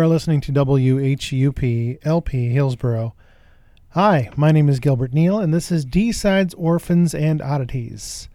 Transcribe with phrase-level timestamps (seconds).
[0.00, 3.16] are listening to WHUP LP Hillsborough.
[3.88, 8.28] Hi, my name is Gilbert Neal, and this is D Sides Orphans and Oddities.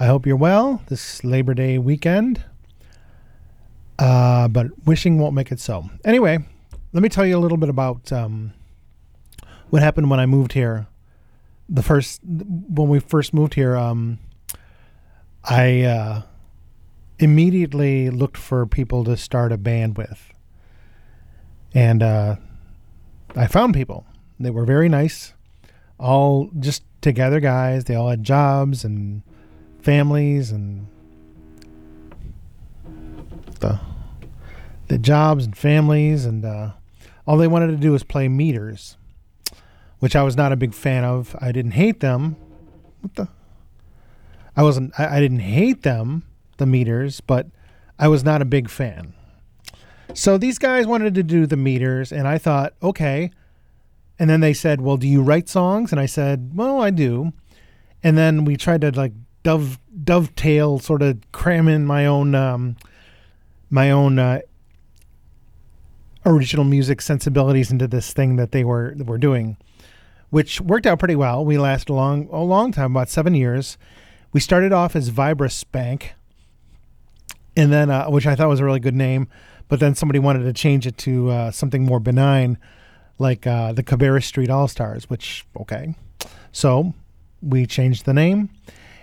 [0.00, 2.42] I hope you're well this Labor Day weekend,
[3.98, 5.90] uh, but wishing won't make it so.
[6.02, 6.38] Anyway,
[6.94, 8.54] let me tell you a little bit about um,
[9.68, 10.86] what happened when I moved here.
[11.68, 14.18] The first, when we first moved here, um,
[15.44, 16.22] I uh,
[17.18, 20.31] immediately looked for people to start a band with
[21.74, 22.36] and uh,
[23.36, 24.06] I found people.
[24.38, 25.34] They were very nice,
[25.98, 27.84] all just together guys.
[27.84, 29.22] They all had jobs and
[29.80, 30.86] families and
[33.60, 33.80] the
[34.88, 36.72] the jobs and families and uh,
[37.26, 38.96] all they wanted to do was play meters,
[40.00, 41.36] which I was not a big fan of.
[41.40, 42.36] I didn't hate them.
[43.00, 43.28] What the?
[44.56, 44.92] I wasn't.
[44.98, 46.24] I, I didn't hate them,
[46.58, 47.46] the meters, but
[47.98, 49.14] I was not a big fan.
[50.14, 53.30] So these guys wanted to do the meters, and I thought, okay.
[54.18, 55.90] And then they said, well, do you write songs?
[55.90, 57.32] And I said, well, I do.
[58.02, 59.12] And then we tried to like
[59.42, 62.76] dove dovetail, sort of cram in my own um,
[63.70, 64.40] my own uh,
[66.26, 69.56] original music sensibilities into this thing that they were were doing,
[70.30, 71.44] which worked out pretty well.
[71.44, 73.78] We lasted a long a long time, about seven years.
[74.32, 76.10] We started off as Vibraspank,
[77.56, 79.28] and then uh, which I thought was a really good name
[79.68, 82.58] but then somebody wanted to change it to uh, something more benign,
[83.18, 85.08] like uh, the Cabarrus Street All Stars.
[85.08, 85.94] Which okay,
[86.50, 86.94] so
[87.40, 88.50] we changed the name,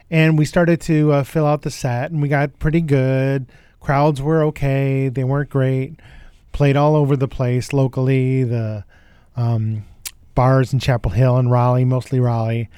[0.09, 3.47] and we started to uh, fill out the set, and we got pretty good.
[3.79, 5.99] Crowds were okay; they weren't great.
[6.51, 8.43] Played all over the place locally.
[8.43, 8.83] The
[9.35, 9.85] um,
[10.35, 12.69] bars in Chapel Hill and Raleigh, mostly Raleigh,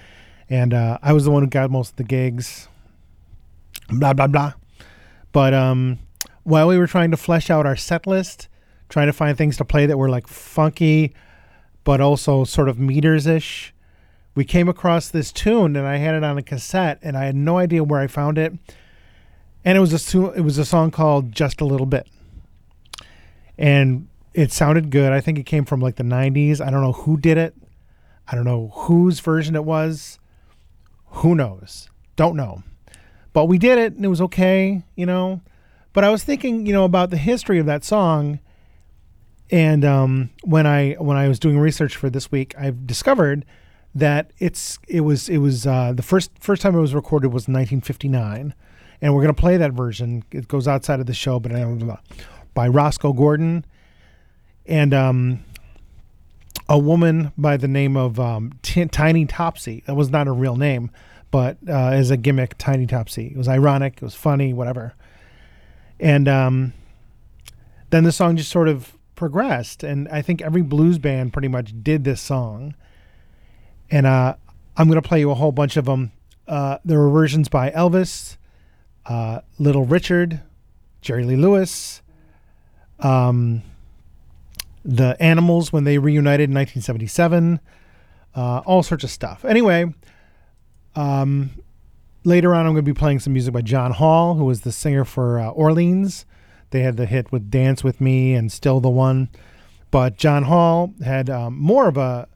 [0.50, 2.68] and uh, I was the one who got most of the gigs.
[3.90, 4.54] Blah blah blah.
[5.32, 6.00] But um,
[6.44, 8.48] while we were trying to flesh out our set list,
[8.90, 11.14] trying to find things to play that were like funky,
[11.84, 13.74] but also sort of meters ish,
[14.36, 17.36] we came across this tune and I had it on a cassette and I had
[17.36, 18.54] no idea where I found it.
[19.64, 22.08] And it was a it was a song called Just a Little Bit.
[23.58, 25.12] And it sounded good.
[25.12, 26.66] I think it came from like the 90s.
[26.66, 27.56] I don't know who did it.
[28.28, 30.20] I don't know whose version it was.
[31.08, 31.90] Who knows?
[32.16, 32.64] Don't know.
[33.34, 35.42] But we did it and it was okay, you know.
[35.94, 38.40] But I was thinking, you know, about the history of that song,
[39.50, 43.46] and um, when I when I was doing research for this week, I've discovered
[43.94, 47.44] that it's it was it was uh, the first first time it was recorded was
[47.44, 48.54] 1959,
[49.02, 50.24] and we're gonna play that version.
[50.32, 51.98] It goes outside of the show, but uh,
[52.54, 53.66] by Rosco Gordon,
[54.66, 55.44] and um,
[56.70, 59.84] a woman by the name of um, T- Tiny Topsy.
[59.88, 60.90] That was not a real name,
[61.30, 63.28] but uh, as a gimmick, Tiny Topsy.
[63.28, 63.96] It was ironic.
[63.98, 64.54] It was funny.
[64.54, 64.94] Whatever.
[66.02, 66.74] And um,
[67.92, 69.84] then the song just sort of progressed.
[69.84, 72.74] And I think every blues band pretty much did this song.
[73.92, 74.36] And uh,
[74.76, 76.12] I'm going to play you a whole bunch of them.
[76.48, 78.38] Uh, there were versions by Elvis,
[79.06, 80.42] uh, Little Richard,
[81.02, 82.02] Jerry Lee Lewis,
[83.00, 83.62] um,
[84.84, 87.60] the Animals when they reunited in 1977,
[88.36, 89.46] uh, all sorts of stuff.
[89.46, 89.94] Anyway,
[90.96, 91.52] um,
[92.24, 94.72] Later on, I'm going to be playing some music by John Hall, who was the
[94.72, 96.26] singer for uh, Orleans.
[96.70, 99.30] They had the hit with "Dance with Me" and "Still the One,"
[99.90, 102.28] but John Hall had um, more of a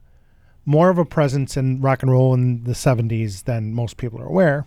[0.66, 4.26] more of a presence in rock and roll in the 70s than most people are
[4.26, 4.66] aware.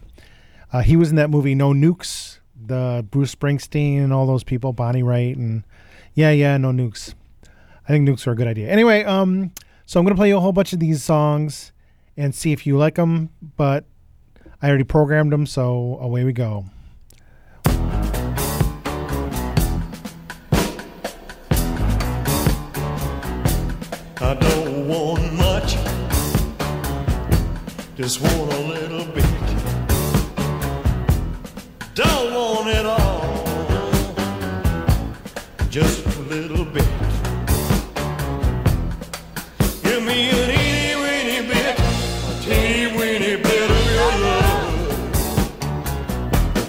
[0.72, 4.72] Uh, he was in that movie No Nukes, the Bruce Springsteen and all those people,
[4.72, 5.64] Bonnie Raitt, and
[6.14, 7.14] yeah, yeah, No Nukes.
[7.88, 8.68] I think nukes are a good idea.
[8.68, 9.50] Anyway, um,
[9.86, 11.72] so I'm going to play you a whole bunch of these songs
[12.16, 13.30] and see if you like them.
[13.56, 13.84] But
[14.60, 16.64] I already programmed them, so away we go.
[24.20, 25.76] I don't want much,
[27.96, 29.24] just want a little bit.
[31.94, 33.44] Don't want it all,
[35.70, 36.84] just a little bit.
[39.84, 40.47] Give me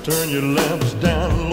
[0.10, 1.49] Turn your lamps down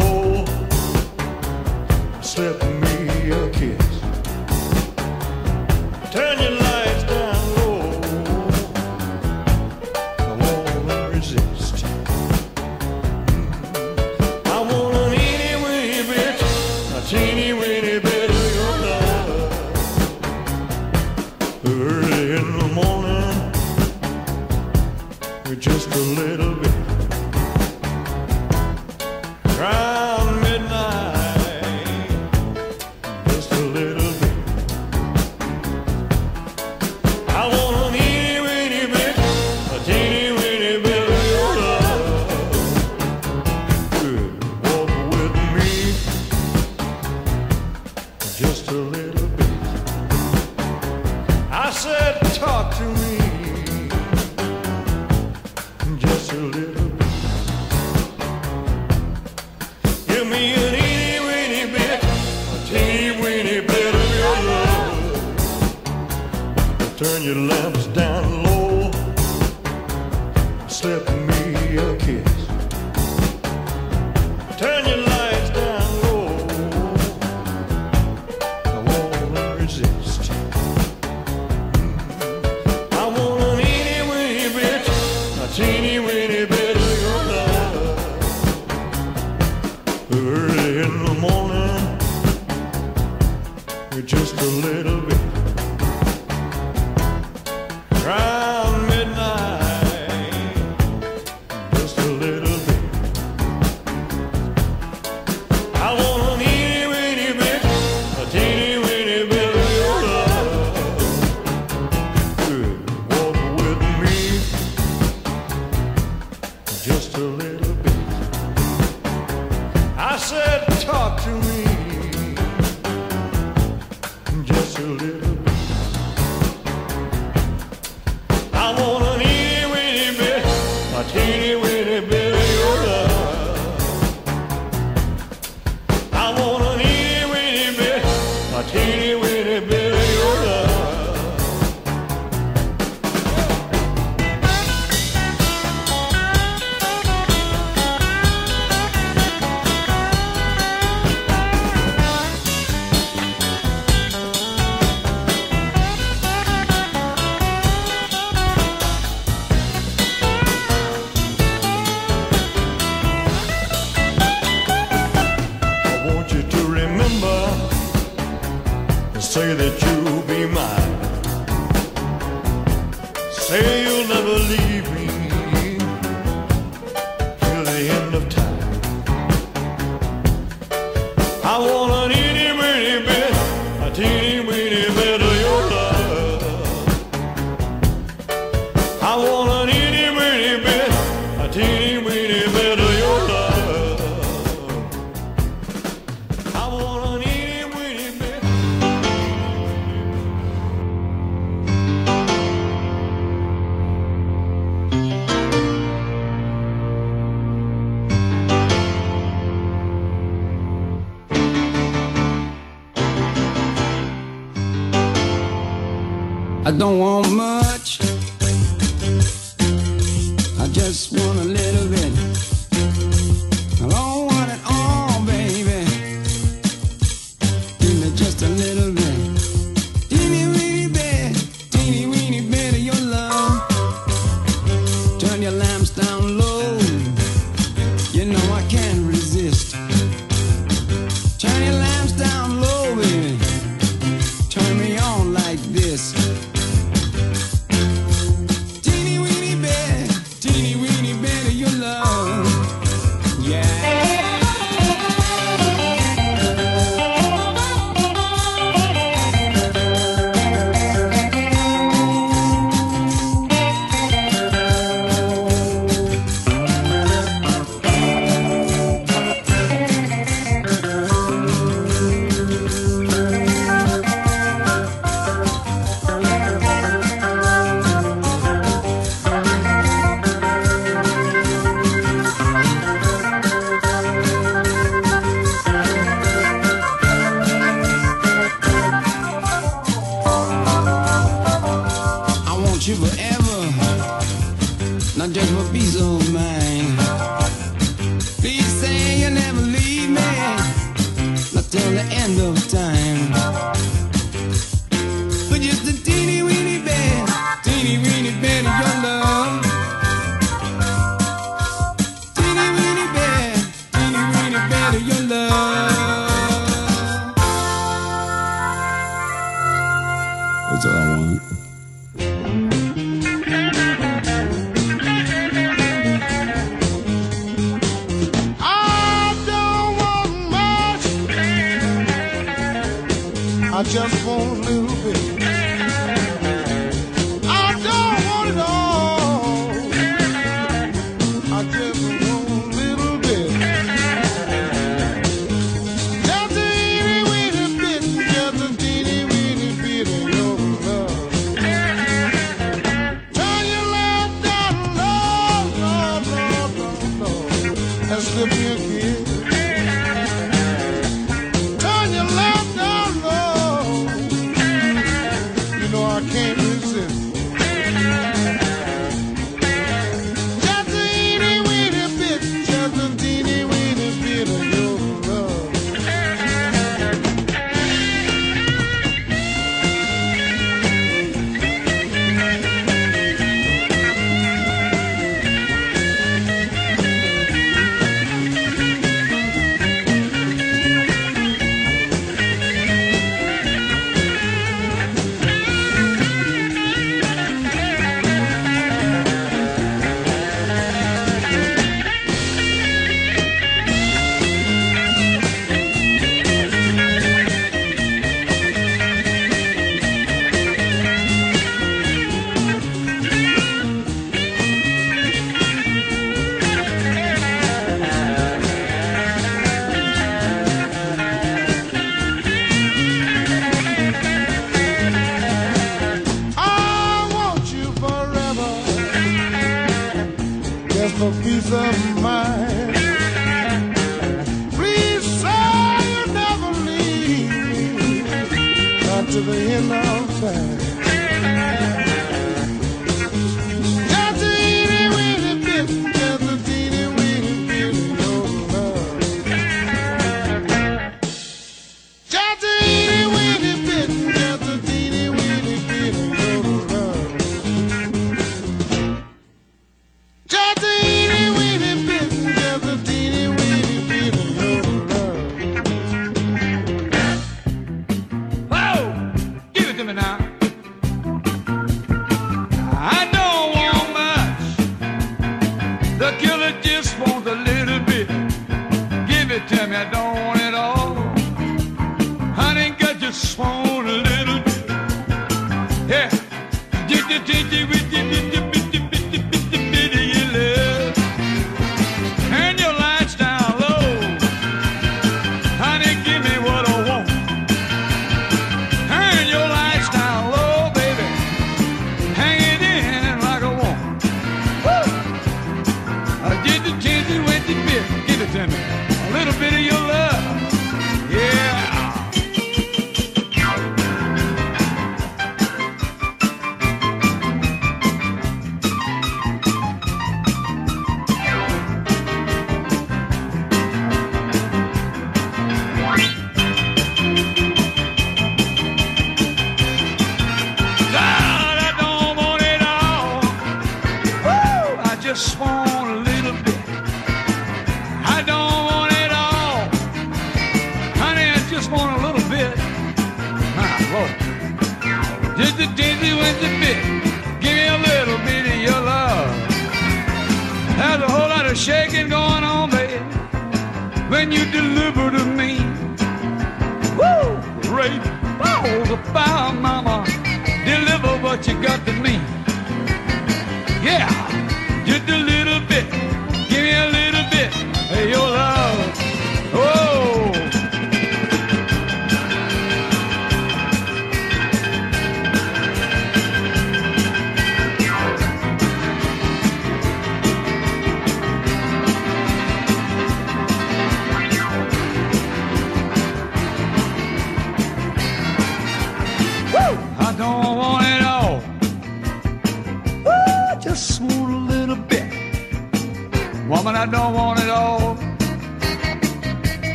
[184.07, 184.36] a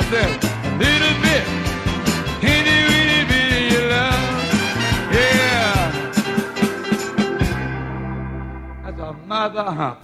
[0.00, 1.44] myself a little bit.
[2.42, 4.24] Itty bitty bitty your love,
[5.12, 5.74] yeah.
[8.84, 9.98] That's a mother hump.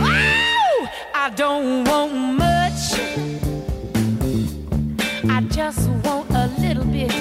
[0.00, 2.82] Oh, I don't want much.
[5.28, 7.12] I just want a little bit.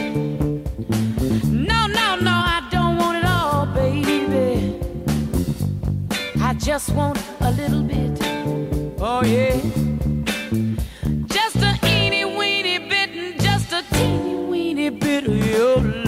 [1.51, 4.79] No, no, no, I don't want it all, baby.
[6.41, 7.17] I just want
[7.61, 8.17] little bit.
[8.99, 9.55] Oh, yeah.
[11.27, 16.00] Just a teeny weeny bit, and just a teeny weeny bit of your love.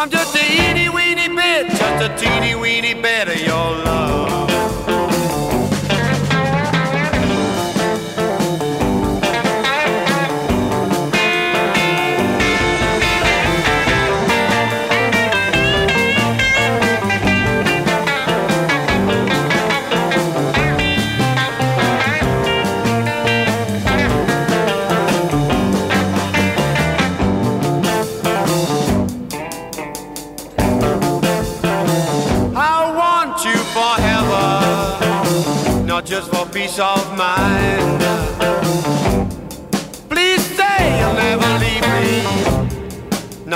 [0.00, 3.97] I'm just a itty weeny bit, just a teeny weeny bit of your love.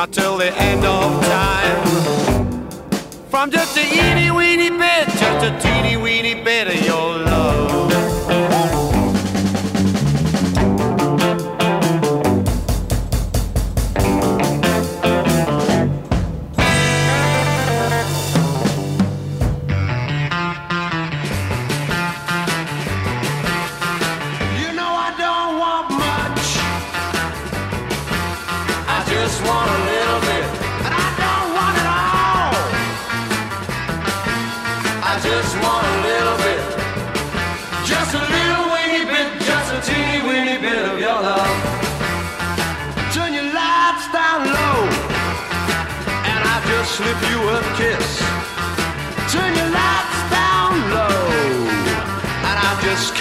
[0.03, 2.69] not till the end of time.
[3.31, 7.22] From just a eeny weeny bit, just a teeny weeny bit of your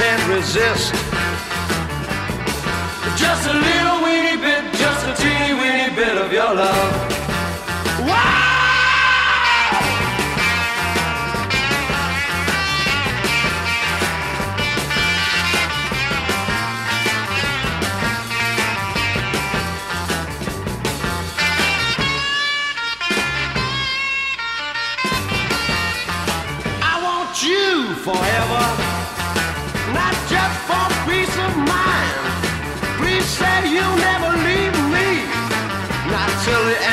[0.02, 0.94] can't resist.
[3.24, 7.11] Just a little weeny bit, just a teeny weeny bit of your love.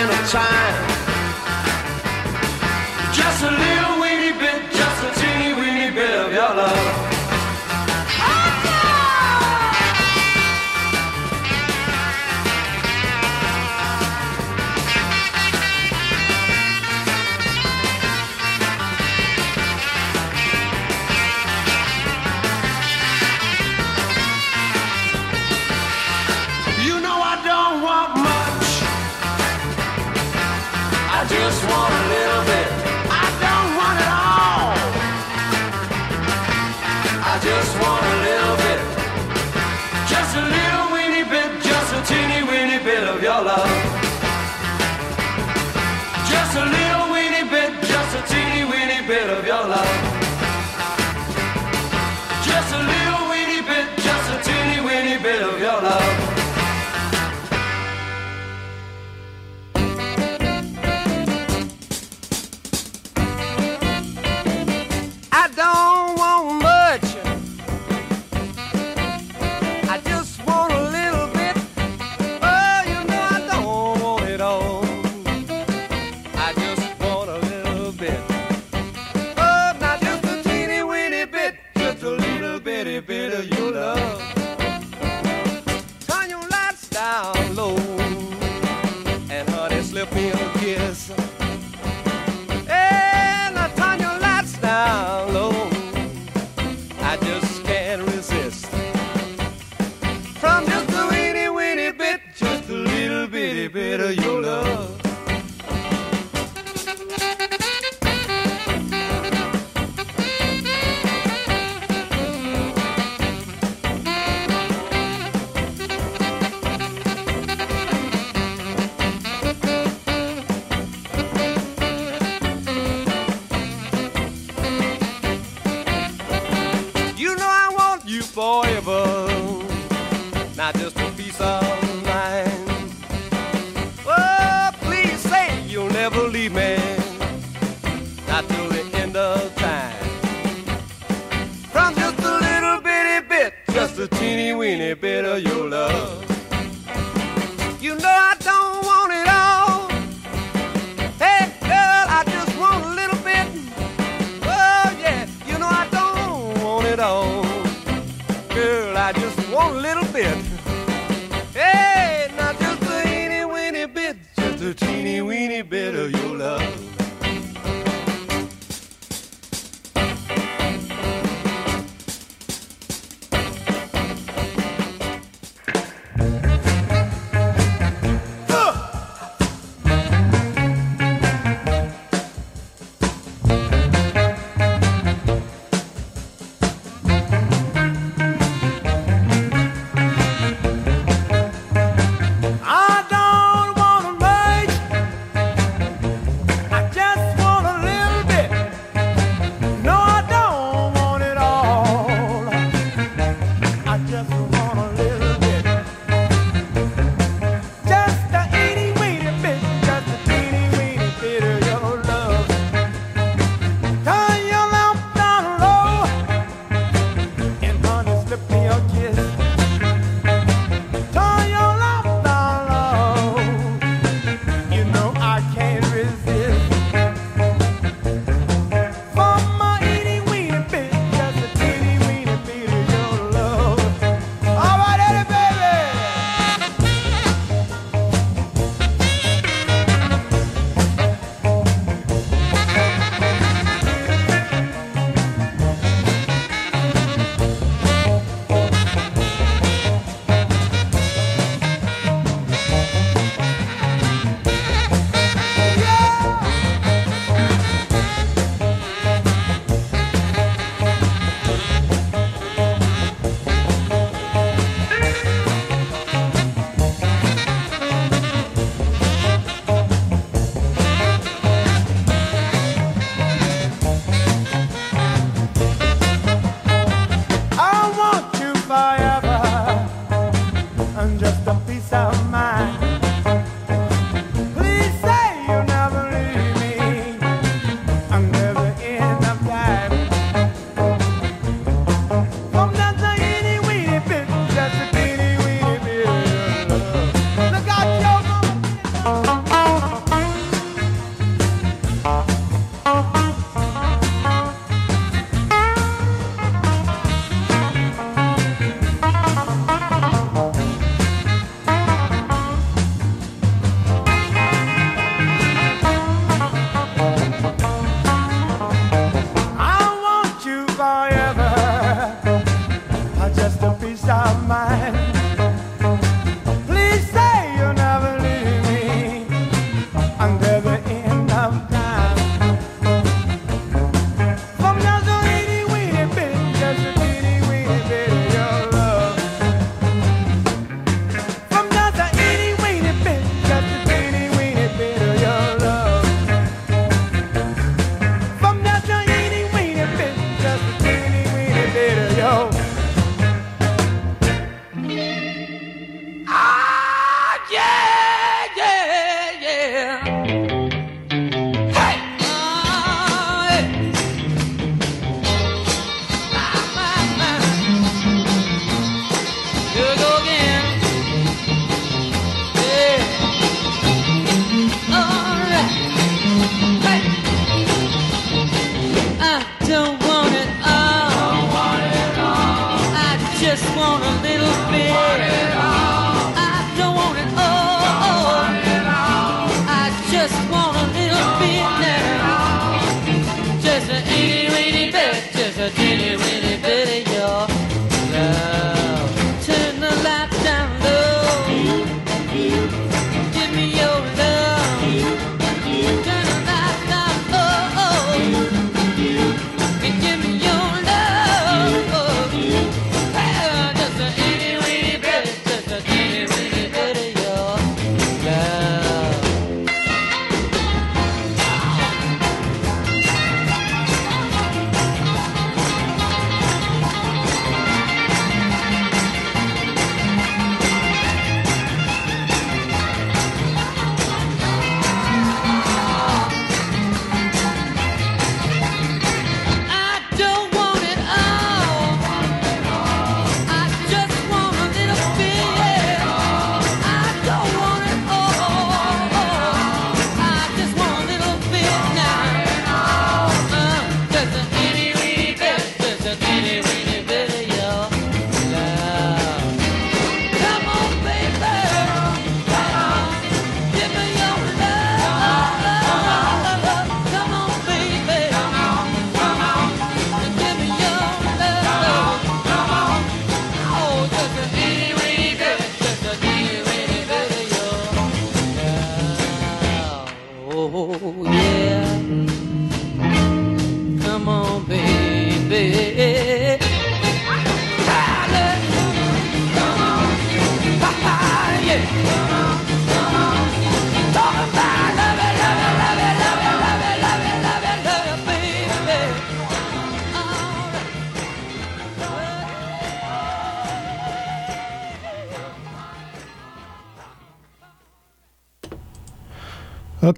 [0.07, 0.75] of time.
[3.13, 6.88] Just a little weeny bit, just a teeny weeny bit of your love.
[90.59, 91.38] kiss.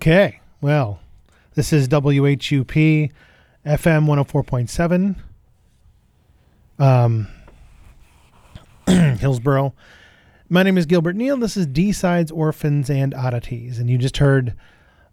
[0.00, 0.98] Okay, well,
[1.56, 3.12] this is WHUP
[3.66, 5.16] FM 104.7,
[6.78, 7.28] um,
[9.18, 9.74] Hillsborough.
[10.48, 11.36] My name is Gilbert Neal.
[11.36, 13.78] This is D Sides, Orphans, and Oddities.
[13.78, 14.54] And you just heard,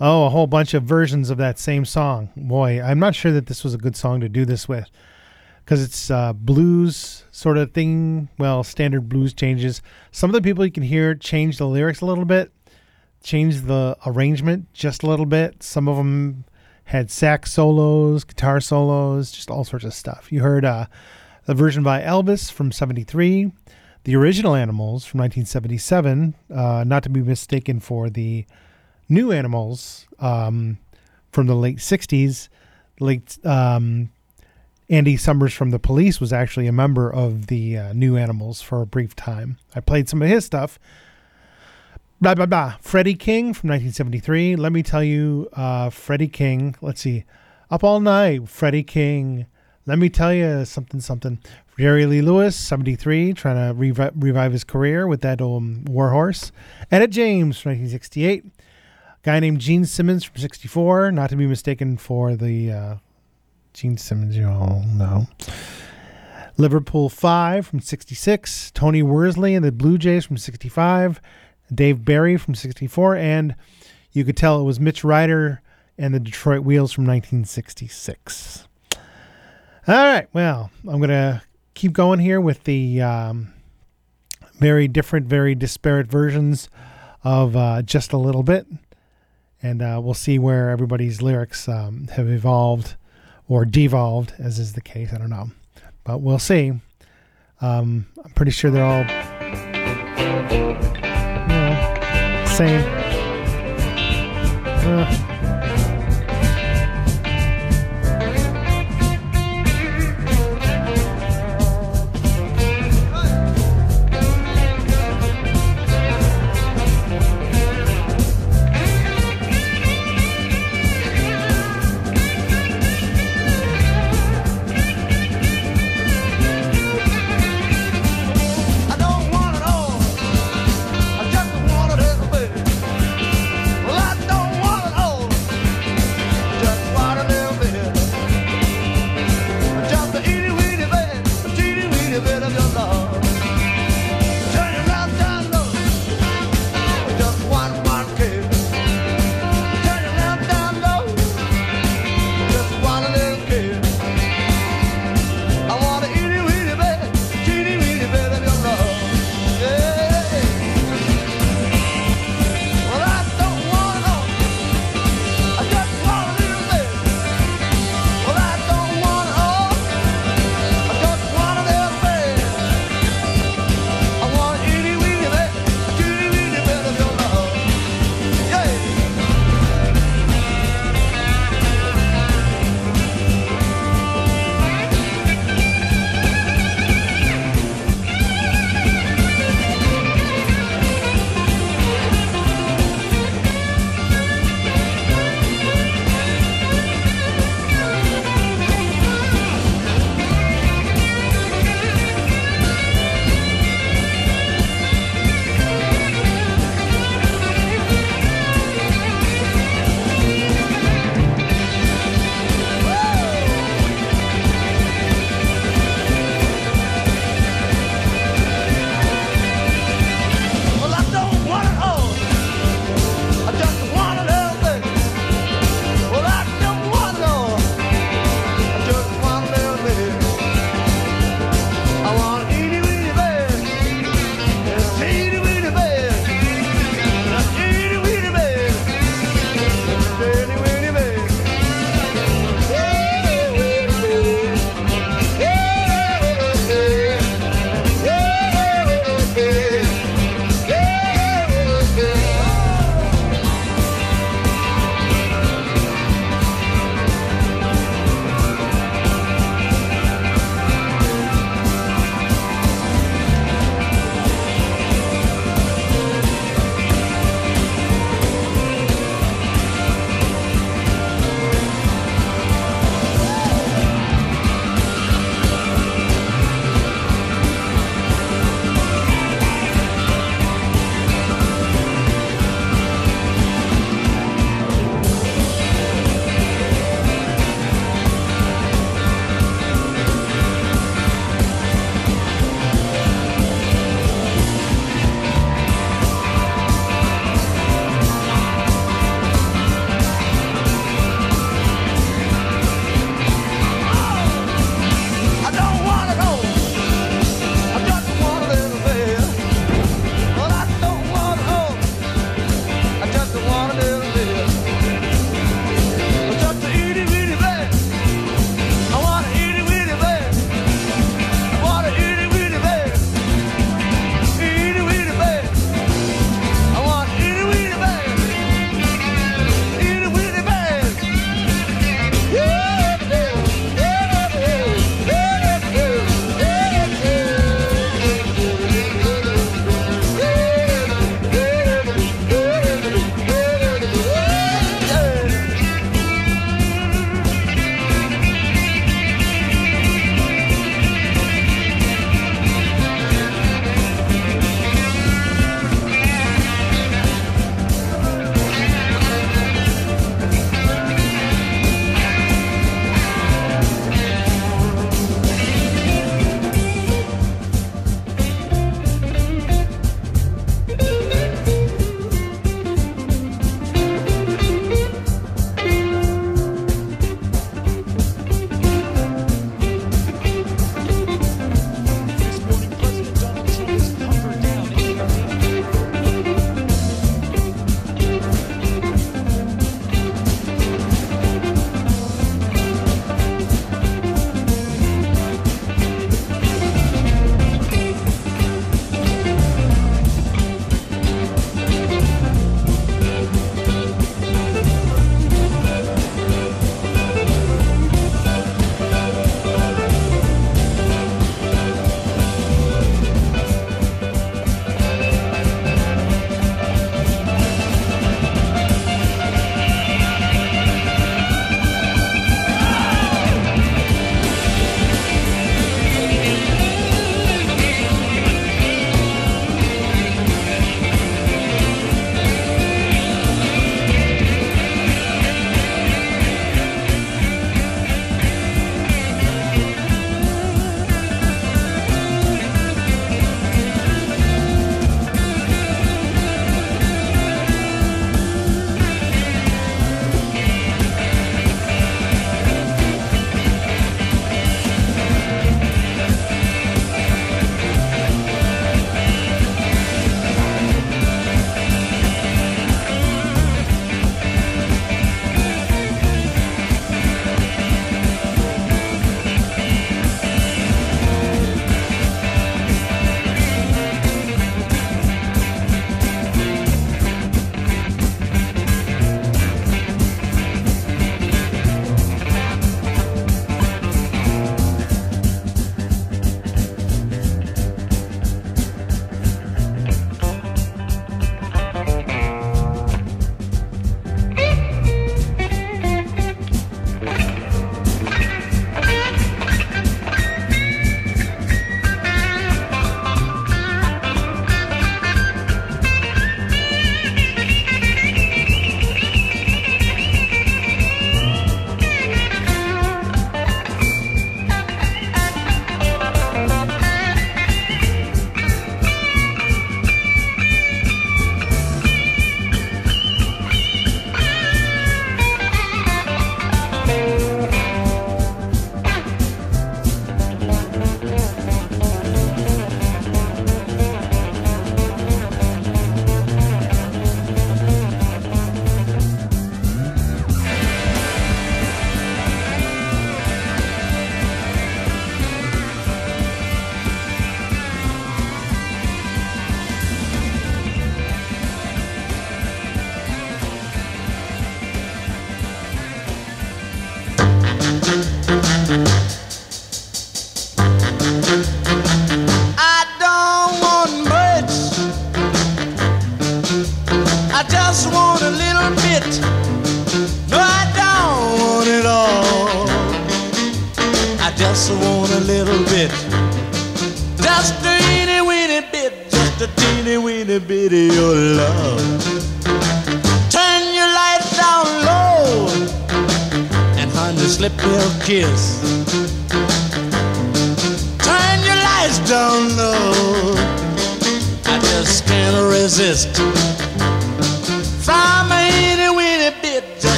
[0.00, 2.30] oh, a whole bunch of versions of that same song.
[2.36, 4.90] Boy, I'm not sure that this was a good song to do this with
[5.64, 8.30] because it's uh, blues sort of thing.
[8.36, 9.80] Well, standard blues changes.
[10.10, 12.50] Some of the people you can hear change the lyrics a little bit
[13.22, 15.62] changed the arrangement just a little bit.
[15.62, 16.44] Some of them
[16.84, 20.30] had sax solos, guitar solos, just all sorts of stuff.
[20.30, 20.86] You heard uh,
[21.46, 23.52] a version by Elvis from 73,
[24.04, 28.44] the original Animals from 1977, uh, not to be mistaken for the
[29.08, 30.78] new Animals um,
[31.30, 32.48] from the late 60s.
[33.00, 34.10] Late um,
[34.88, 38.82] Andy Summers from the Police was actually a member of the uh, new Animals for
[38.82, 39.58] a brief time.
[39.74, 40.78] I played some of his stuff
[42.22, 42.76] blah blah blah.
[42.80, 44.54] Freddie King from 1973.
[44.54, 46.76] Let me tell you, uh, Freddie King.
[46.80, 47.24] Let's see,
[47.68, 48.48] up all night.
[48.48, 49.46] Freddie King.
[49.86, 51.40] Let me tell you something something.
[51.76, 56.52] Jerry Lee Lewis, 73, trying to revi- revive his career with that old Warhorse.
[56.92, 58.44] Etta James from 1968.
[59.24, 62.94] Guy named Gene Simmons from 64, not to be mistaken for the uh,
[63.72, 65.26] Gene Simmons you all know.
[66.56, 68.70] Liverpool 5 from 66.
[68.72, 71.20] Tony Worsley and the Blue Jays from 65.
[71.74, 73.54] Dave Berry from 64, and
[74.12, 75.62] you could tell it was Mitch Ryder
[75.98, 78.66] and the Detroit Wheels from 1966.
[79.88, 81.42] All right, well, I'm going to
[81.74, 83.52] keep going here with the um,
[84.54, 86.68] very different, very disparate versions
[87.24, 88.66] of uh, Just a Little Bit,
[89.62, 92.96] and uh, we'll see where everybody's lyrics um, have evolved
[93.48, 95.12] or devolved, as is the case.
[95.12, 95.50] I don't know,
[96.04, 96.72] but we'll see.
[97.60, 99.04] Um, I'm pretty sure they're all
[102.62, 102.84] same.
[104.84, 105.31] Uh,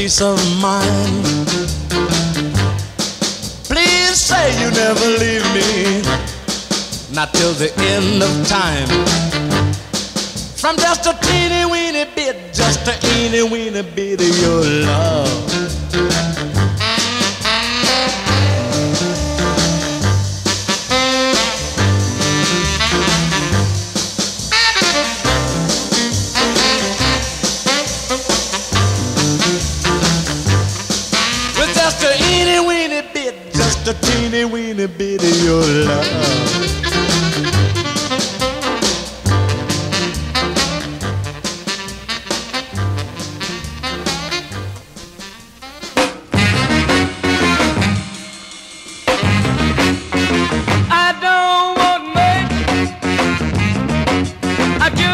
[0.00, 1.46] peace of mind.
[3.68, 6.00] Please say you never leave me,
[7.12, 9.19] not till the end of time.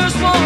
[0.03, 0.46] just want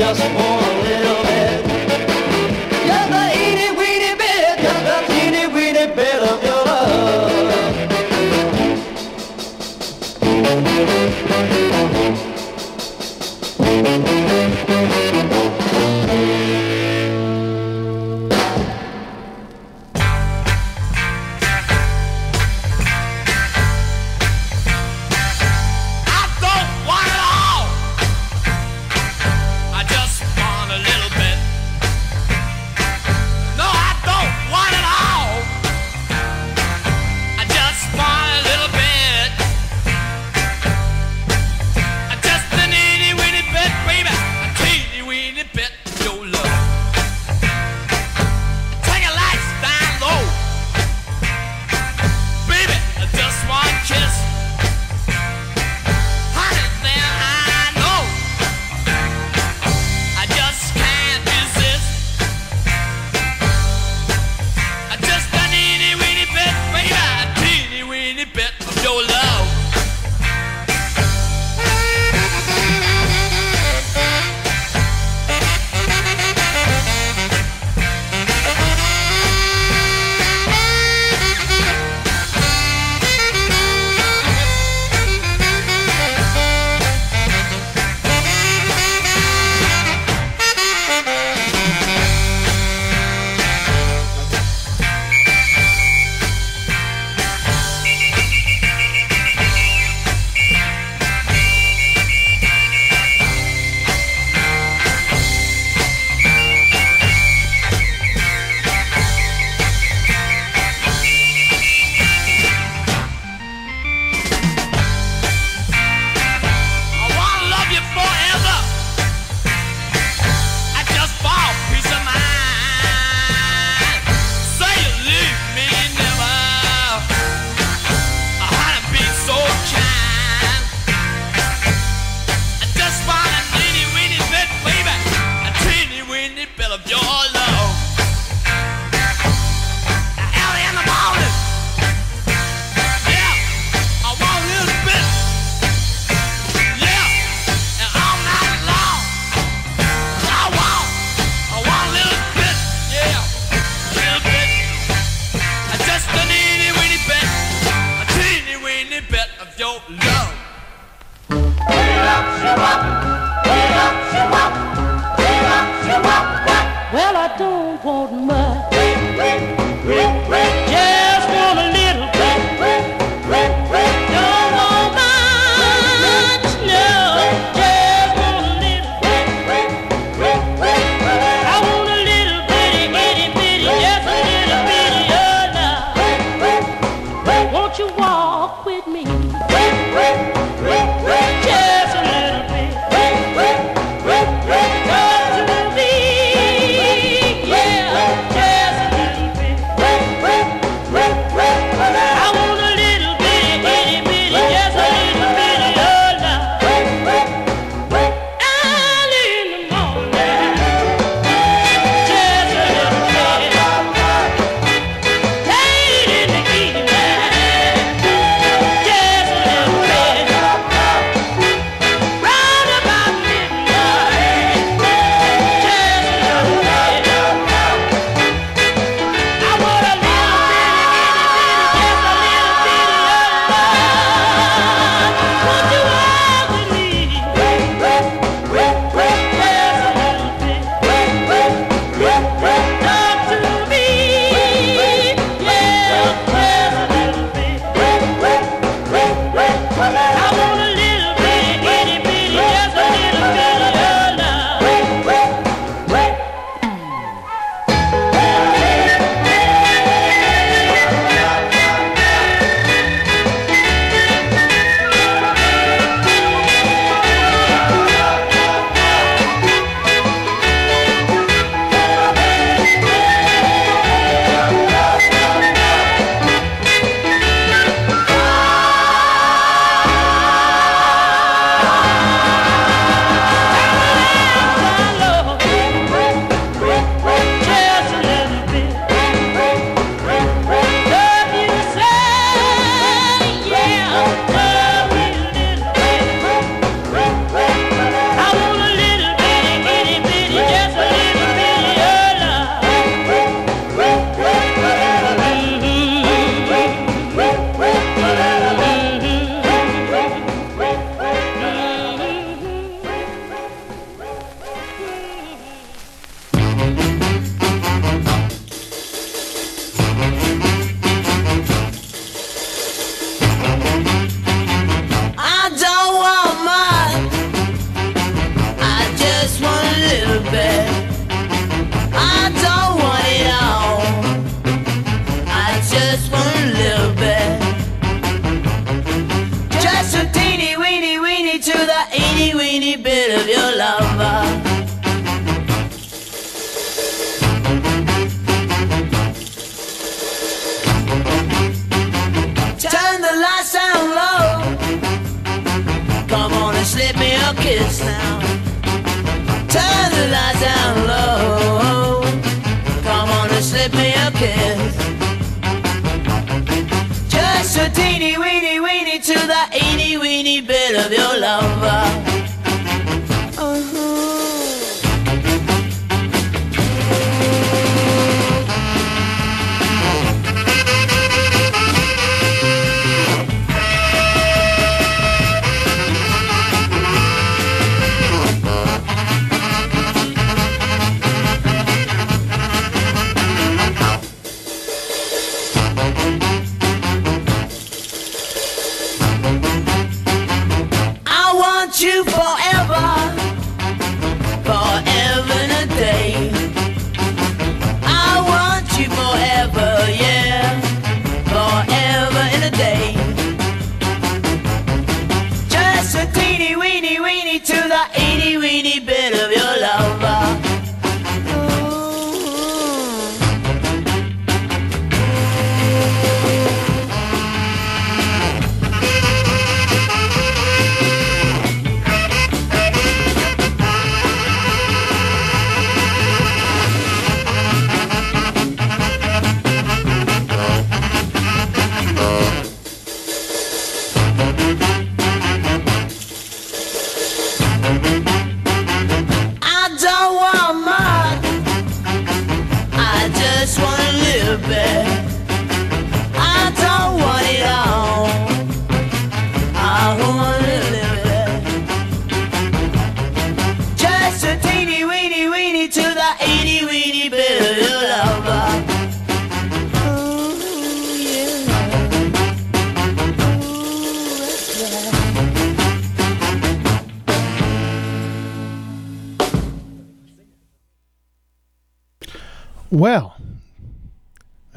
[0.00, 0.49] just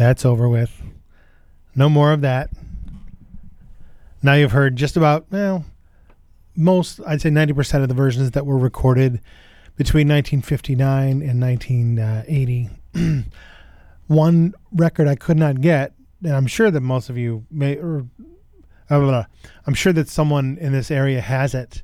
[0.03, 0.81] that's over with.
[1.75, 2.49] No more of that.
[4.21, 5.65] Now you've heard just about, well,
[6.55, 9.19] most, I'd say 90% of the versions that were recorded
[9.75, 12.69] between 1959 and 1980.
[14.07, 15.93] One record I could not get,
[16.23, 18.05] and I'm sure that most of you may, or.
[18.89, 21.81] I'm sure that someone in this area has it,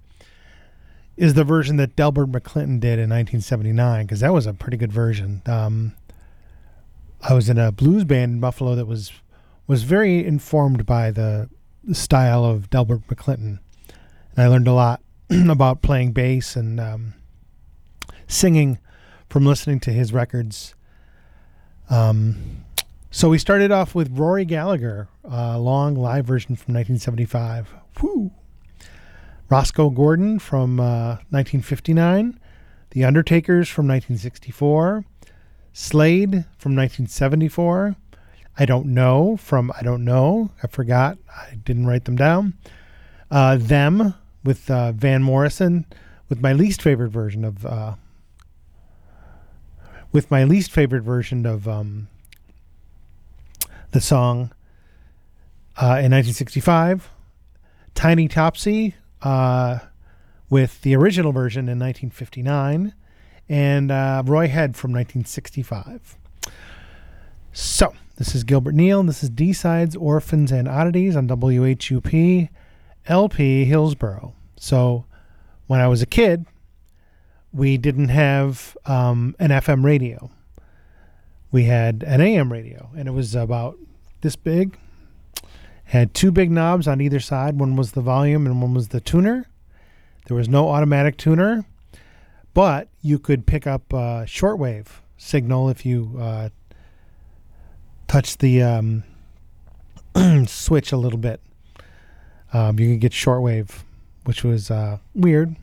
[1.18, 4.92] is the version that Delbert McClinton did in 1979, because that was a pretty good
[4.92, 5.42] version.
[5.48, 5.96] Um,
[7.22, 9.12] I was in a blues band in Buffalo that was
[9.68, 11.48] was very informed by the,
[11.84, 13.60] the style of Delbert McClinton,
[14.36, 17.14] and I learned a lot about playing bass and um,
[18.28, 18.80] singing
[19.30, 20.74] from listening to his records.
[21.90, 22.66] Um,
[23.12, 27.74] so we started off with Rory Gallagher, a long live version from 1975.
[28.00, 28.32] Whew.
[29.50, 32.40] Rosco Gordon from uh, 1959,
[32.92, 35.06] The Undertakers from 1964.
[35.80, 37.96] Slade from 1974.
[38.58, 40.52] I Don't Know from I Don't Know.
[40.62, 41.18] I forgot.
[41.34, 42.56] I didn't write them down.
[43.32, 44.14] Uh, them
[44.44, 45.86] with uh, Van Morrison
[46.28, 47.96] with my least favorite version of uh,
[50.12, 52.10] with my least favorite version of um,
[53.92, 54.52] the song
[55.78, 57.10] uh, in 1965.
[57.96, 59.80] Tiny Topsy uh,
[60.50, 62.94] with the original version in 1959
[63.50, 66.16] and uh, Roy Head from 1965.
[67.52, 72.50] So, this is Gilbert Neal, and this is D Sides, Orphans, and Oddities on WHUP
[73.08, 74.34] LP Hillsborough.
[74.56, 75.06] So,
[75.66, 76.46] when I was a kid,
[77.52, 80.30] we didn't have um, an FM radio.
[81.52, 83.80] We had an AM radio, and it was about
[84.22, 84.78] this big.
[85.86, 87.60] Had two big knobs on either side.
[87.60, 89.48] One was the volume, and one was the tuner.
[90.28, 91.66] There was no automatic tuner
[92.60, 96.50] but you could pick up uh, shortwave signal if you uh,
[98.10, 99.02] touch the um,
[100.46, 101.40] switch a little bit.
[102.52, 103.84] Um, you could get shortwave,
[104.26, 105.56] which was uh, weird.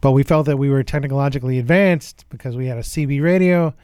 [0.00, 3.74] But we felt that we were technologically advanced because we had a CB radio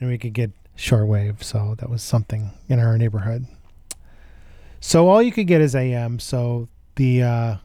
[0.00, 1.42] and we could get shortwave.
[1.42, 3.44] So that was something in our neighborhood.
[4.80, 6.18] So all you could get is AM.
[6.20, 7.56] So the uh,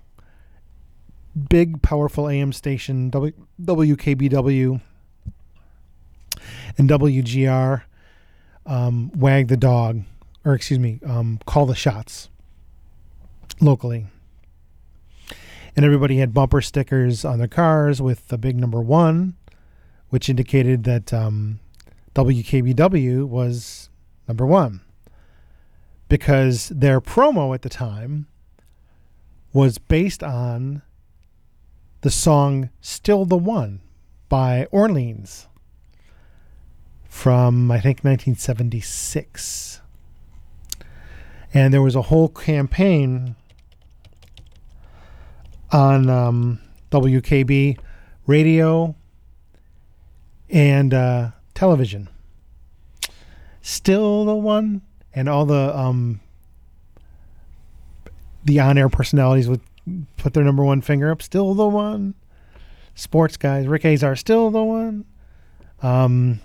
[1.49, 4.81] big, powerful AM station, w- WKBW
[6.77, 7.83] and WGR,
[8.65, 10.03] um, wag the dog,
[10.45, 12.29] or excuse me, um, call the shots
[13.59, 14.07] locally.
[15.75, 19.35] And everybody had bumper stickers on their cars with the big number one,
[20.09, 21.59] which indicated that um,
[22.13, 23.89] WKBW was
[24.27, 24.81] number one.
[26.09, 28.27] Because their promo at the time
[29.53, 30.81] was based on
[32.01, 33.81] the song Still the One
[34.29, 35.47] by Orleans
[37.07, 39.81] from, I think, 1976.
[41.53, 43.35] And there was a whole campaign
[45.71, 46.59] on um,
[46.91, 47.77] WKB
[48.25, 48.95] radio
[50.49, 52.09] and uh, television.
[53.61, 54.81] Still the one,
[55.13, 56.19] and all the um,
[58.43, 59.61] the on-air personalities would
[60.17, 61.21] put their number one finger up.
[61.21, 62.15] Still the one.
[62.93, 65.05] Sports guys, Rick Azar, still the one.
[65.81, 66.39] Um,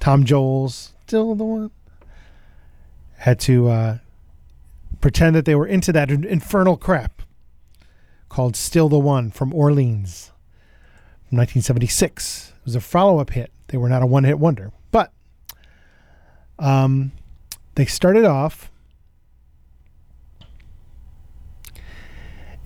[0.00, 1.70] Tom Jolls, still the one.
[3.18, 3.98] Had to uh,
[5.00, 7.22] pretend that they were into that infernal crap
[8.28, 10.32] called "Still the One" from Orleans,
[11.28, 12.52] from 1976.
[12.58, 13.52] It was a follow-up hit.
[13.68, 15.12] They were not a one-hit wonder, but
[16.58, 17.12] um,
[17.74, 18.70] they started off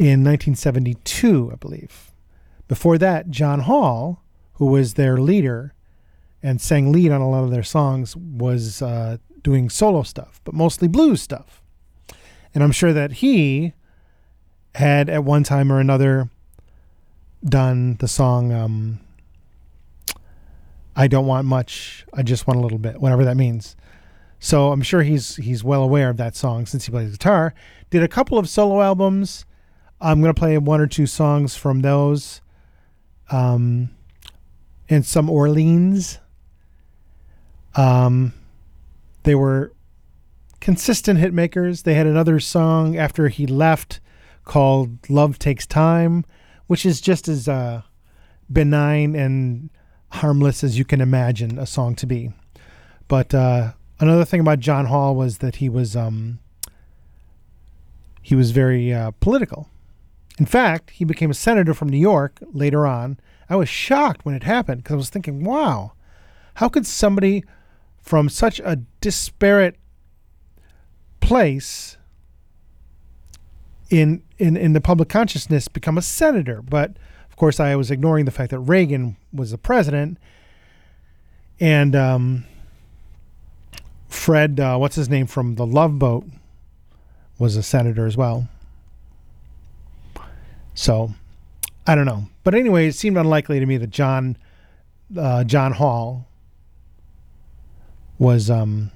[0.00, 2.12] in 1972, I believe.
[2.68, 4.24] Before that, John Hall,
[4.54, 5.74] who was their leader
[6.42, 10.54] and sang lead on a lot of their songs, was uh, doing solo stuff, but
[10.54, 11.62] mostly blues stuff.
[12.54, 13.74] And I'm sure that he
[14.74, 16.30] had at one time or another
[17.44, 19.00] done the song um,
[20.96, 23.76] I don't want much, I just want a little bit, whatever that means.
[24.38, 27.52] So I'm sure he's he's well aware of that song since he plays guitar.
[27.90, 29.44] Did a couple of solo albums.
[30.00, 32.40] I'm gonna play one or two songs from those,
[33.30, 33.90] um,
[34.88, 36.18] and some Orleans.
[37.74, 38.32] Um,
[39.22, 39.72] they were
[40.60, 41.82] consistent hit makers.
[41.82, 44.00] They had another song after he left
[44.44, 46.24] called "Love Takes Time,"
[46.66, 47.82] which is just as uh,
[48.50, 49.70] benign and
[50.08, 52.32] harmless as you can imagine a song to be.
[53.06, 56.38] But uh, another thing about John Hall was that he was um,
[58.22, 59.68] he was very uh, political.
[60.40, 63.20] In fact, he became a senator from New York later on.
[63.50, 65.92] I was shocked when it happened because I was thinking, wow,
[66.54, 67.44] how could somebody
[67.98, 69.76] from such a disparate
[71.20, 71.98] place
[73.90, 76.62] in in in the public consciousness become a senator?
[76.62, 76.96] But
[77.28, 80.16] of course, I was ignoring the fact that Reagan was the president,
[81.60, 82.46] and um,
[84.08, 86.24] Fred, uh, what's his name from the Love Boat,
[87.38, 88.48] was a senator as well.
[90.80, 91.12] So,
[91.86, 94.38] I don't know, but anyway, it seemed unlikely to me that John,
[95.14, 96.26] uh, John Hall,
[98.18, 98.90] was um,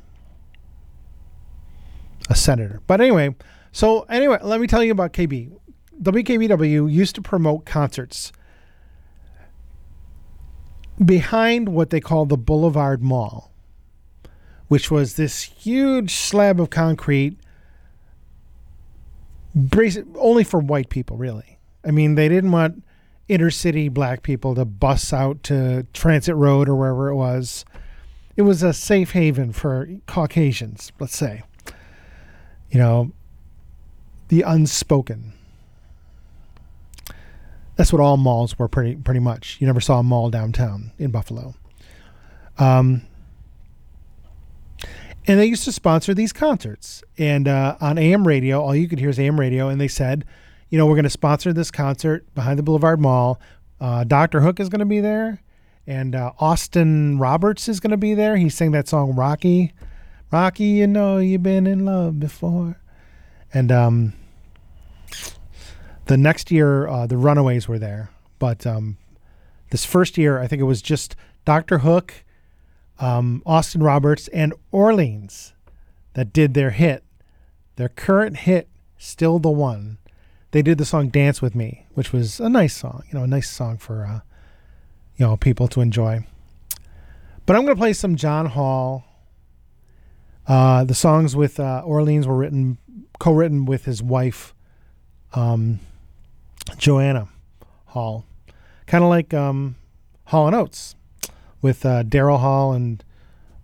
[2.31, 2.81] a senator.
[2.87, 3.37] But anyway,
[3.71, 5.53] so anyway, let me tell you about KB.
[6.03, 8.33] WKBW used to promote concerts
[11.05, 13.53] behind what they call the Boulevard Mall,
[14.69, 17.39] which was this huge slab of concrete,
[20.17, 21.54] only for white people, really.
[21.87, 22.83] I mean, they didn't want
[23.29, 27.65] inner city black people to bus out to Transit Road or wherever it was.
[28.37, 31.43] It was a safe haven for Caucasians, let's say.
[32.71, 33.13] You know,
[34.29, 35.33] the unspoken.
[37.77, 39.57] That's what all malls were pretty pretty much.
[39.61, 41.55] You never saw a mall downtown in Buffalo.
[42.59, 43.03] Um,
[45.27, 47.03] and they used to sponsor these concerts.
[47.19, 50.25] And uh, on AM radio, all you could hear is AM radio, and they said,
[50.75, 53.41] you know, we're going to sponsor this concert behind the Boulevard Mall.
[53.81, 54.41] Uh, Dr.
[54.41, 55.41] Hook is going to be there,
[55.87, 58.37] and uh, Austin Roberts is going to be there.
[58.37, 59.73] He sang that song Rocky,
[60.33, 62.81] Rocky, you know you've been in love before,
[63.53, 64.15] and um,
[66.07, 68.11] the next year uh, the Runaways were there,
[68.41, 68.97] but um,
[69.71, 71.15] this first year I think it was just
[71.45, 71.79] Dr.
[71.79, 72.25] Hook,
[72.99, 75.53] um, Austin Roberts, and Orleans
[76.15, 77.05] that did their hit,
[77.77, 78.69] their current hit,
[78.99, 79.99] still the one.
[80.55, 83.27] They did the song "Dance with Me," which was a nice song, you know, a
[83.27, 84.21] nice song for uh,
[85.17, 86.25] you know people to enjoy.
[87.45, 89.03] But I'm going to play some John Hall.
[90.47, 92.79] Uh, the songs with uh, Orleans were written,
[93.19, 94.55] co-written with his wife,
[95.33, 95.81] um,
[96.79, 97.31] Joanna
[97.87, 98.25] Hall,
[98.87, 99.75] kind of like um,
[100.27, 100.95] Hall and Oates
[101.63, 103.03] with uh, Daryl Hall and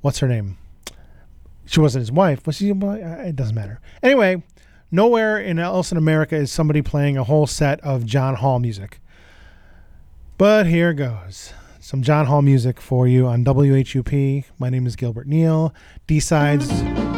[0.01, 0.59] what's her name?
[1.67, 2.71] She wasn't his wife, was she?
[2.71, 3.81] It doesn't matter.
[4.03, 4.43] Anyway,
[4.91, 9.01] nowhere in else in America is somebody playing a whole set of John Hall music.
[10.39, 11.53] But here goes.
[11.81, 14.45] Some John Hall music four you on WHUP.
[14.59, 15.75] My name is Gilbert Neal.
[16.07, 16.71] D sides,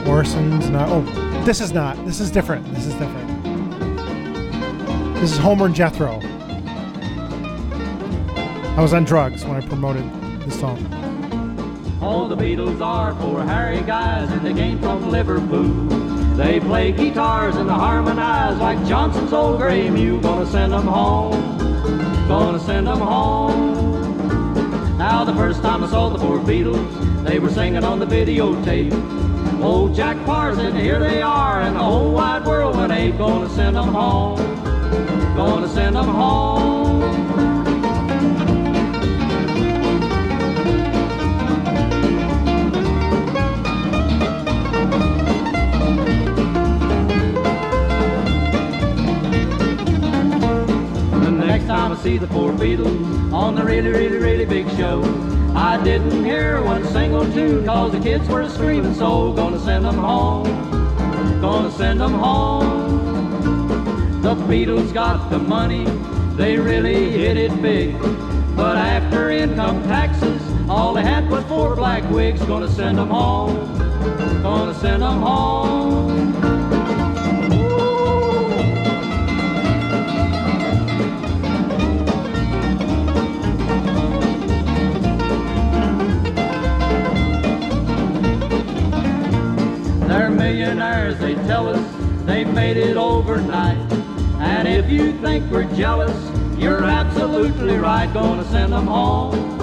[0.07, 0.89] Orson's not.
[0.89, 1.03] Oh,
[1.45, 2.03] this is not.
[2.07, 2.73] This is different.
[2.75, 3.29] This is different.
[5.17, 6.21] This is Homer and Jethro.
[8.75, 10.05] I was on drugs when I promoted
[10.41, 10.79] this song.
[12.01, 16.12] All the Beatles are for hairy guys and they came from Liverpool.
[16.37, 20.21] They play guitars and harmonize like Johnson's old gray mule.
[20.21, 21.59] Gonna send 'em home,
[22.27, 24.99] gonna send 'em home.
[24.99, 28.95] Now the first time I saw the four Beatles, they were singing on the videotape.
[29.63, 33.19] Old Jack Paar says, here they are, and the whole wide world went ape.
[33.19, 34.41] Gonna send 'em home,
[35.37, 36.92] gonna send 'em home.
[51.73, 55.01] Time I see the four Beatles on the really, really, really big show,
[55.57, 59.97] I didn't hear one single tune cause the kids were screaming so gonna send them
[59.97, 60.45] home,
[61.41, 64.21] gonna send them home.
[64.21, 65.87] The Beatles got the money,
[66.37, 67.99] they really hit it big.
[68.55, 72.43] But after income taxes, all they had was four black wigs.
[72.43, 73.57] Gonna send them home,
[74.43, 76.22] gonna send them home.
[90.75, 93.93] Millionaires, they tell us they made it overnight.
[94.41, 96.17] And if you think we're jealous,
[96.59, 98.13] you're absolutely right.
[98.13, 99.59] Gonna send them home,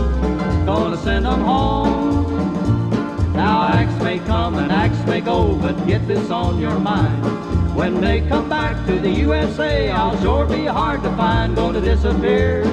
[0.65, 3.33] gonna send them home.
[3.33, 7.75] Now acts may come and acts may go, but get this on your mind.
[7.75, 11.55] When they come back to the USA, I'll sure be hard to find.
[11.55, 12.65] Gonna disappear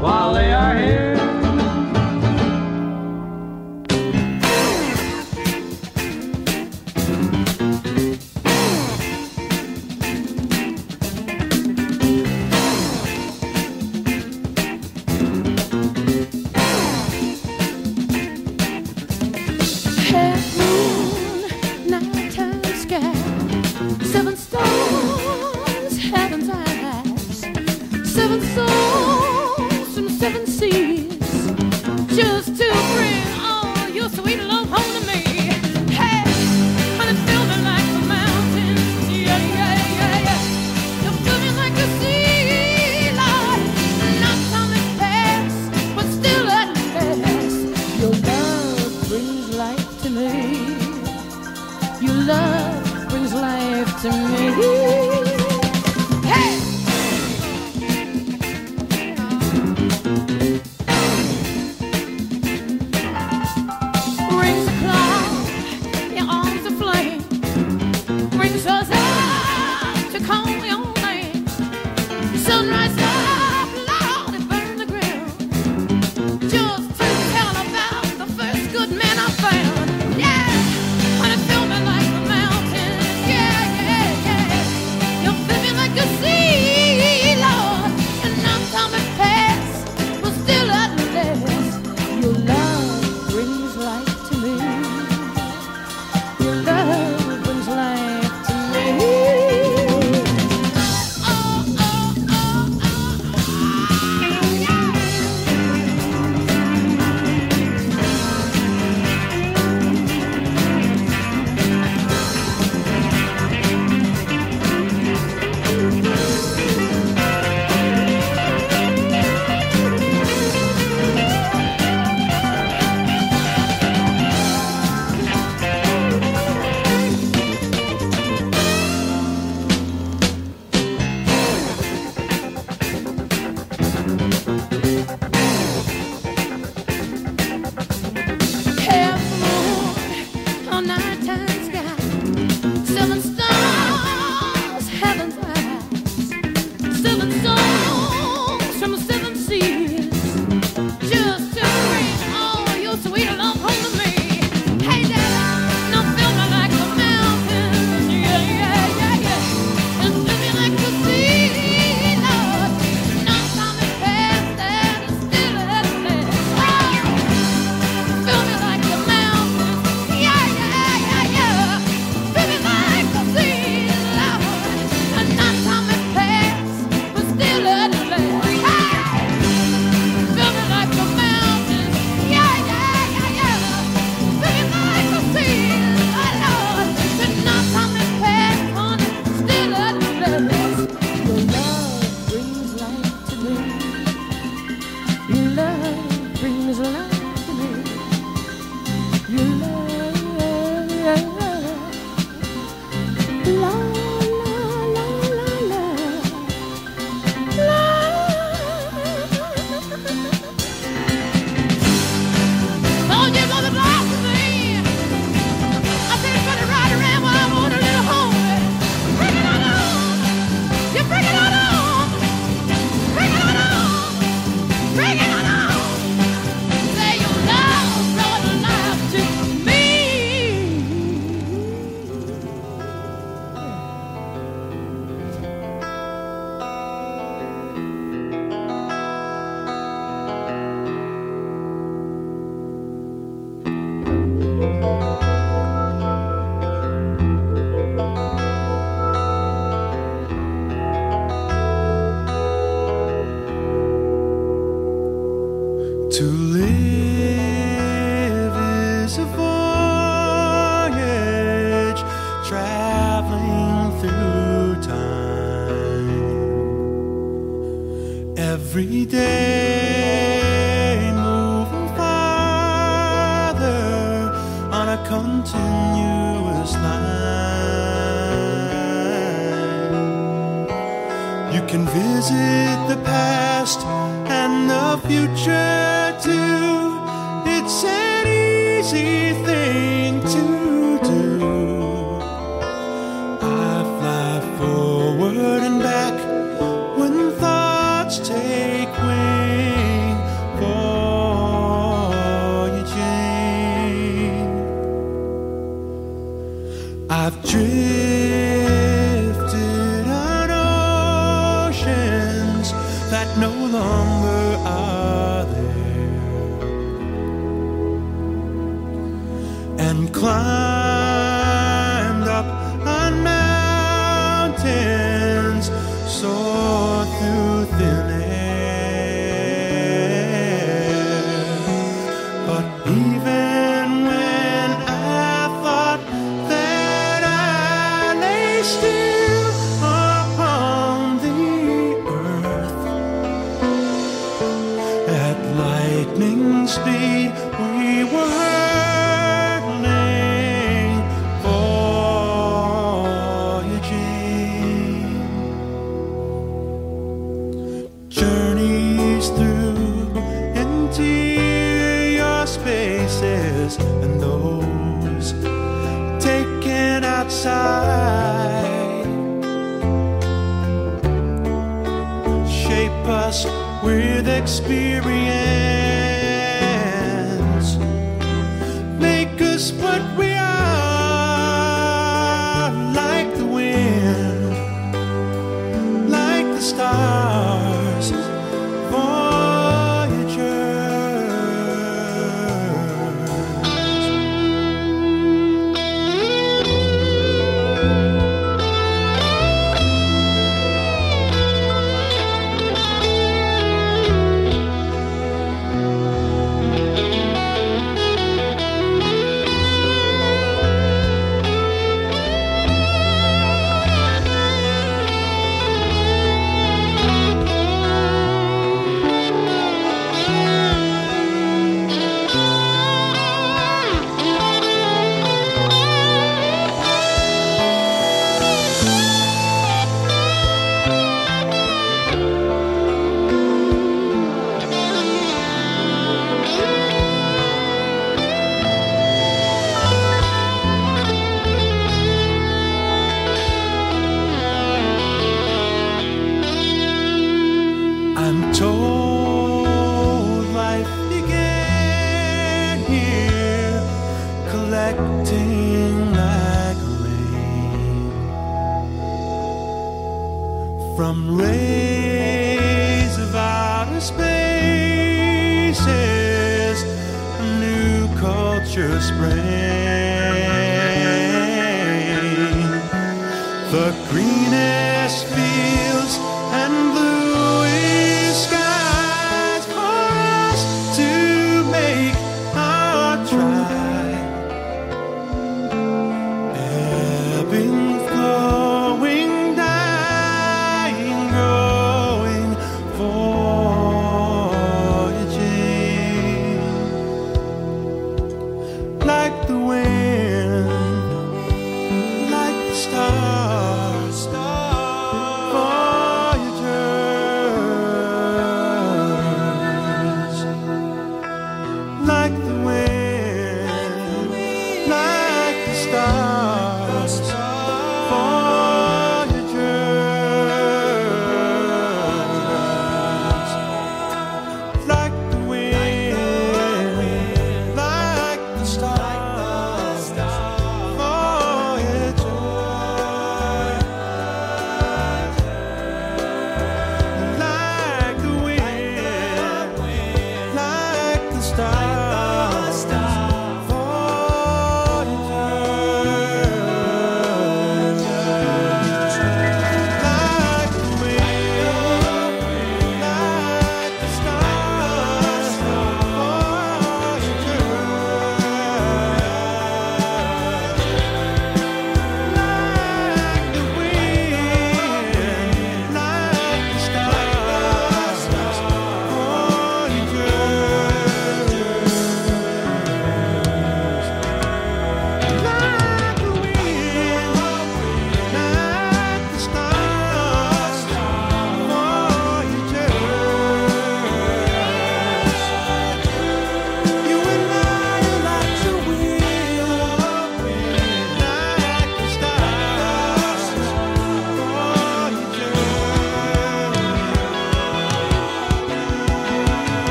[0.00, 1.43] while they are here.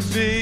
[0.00, 0.35] To be.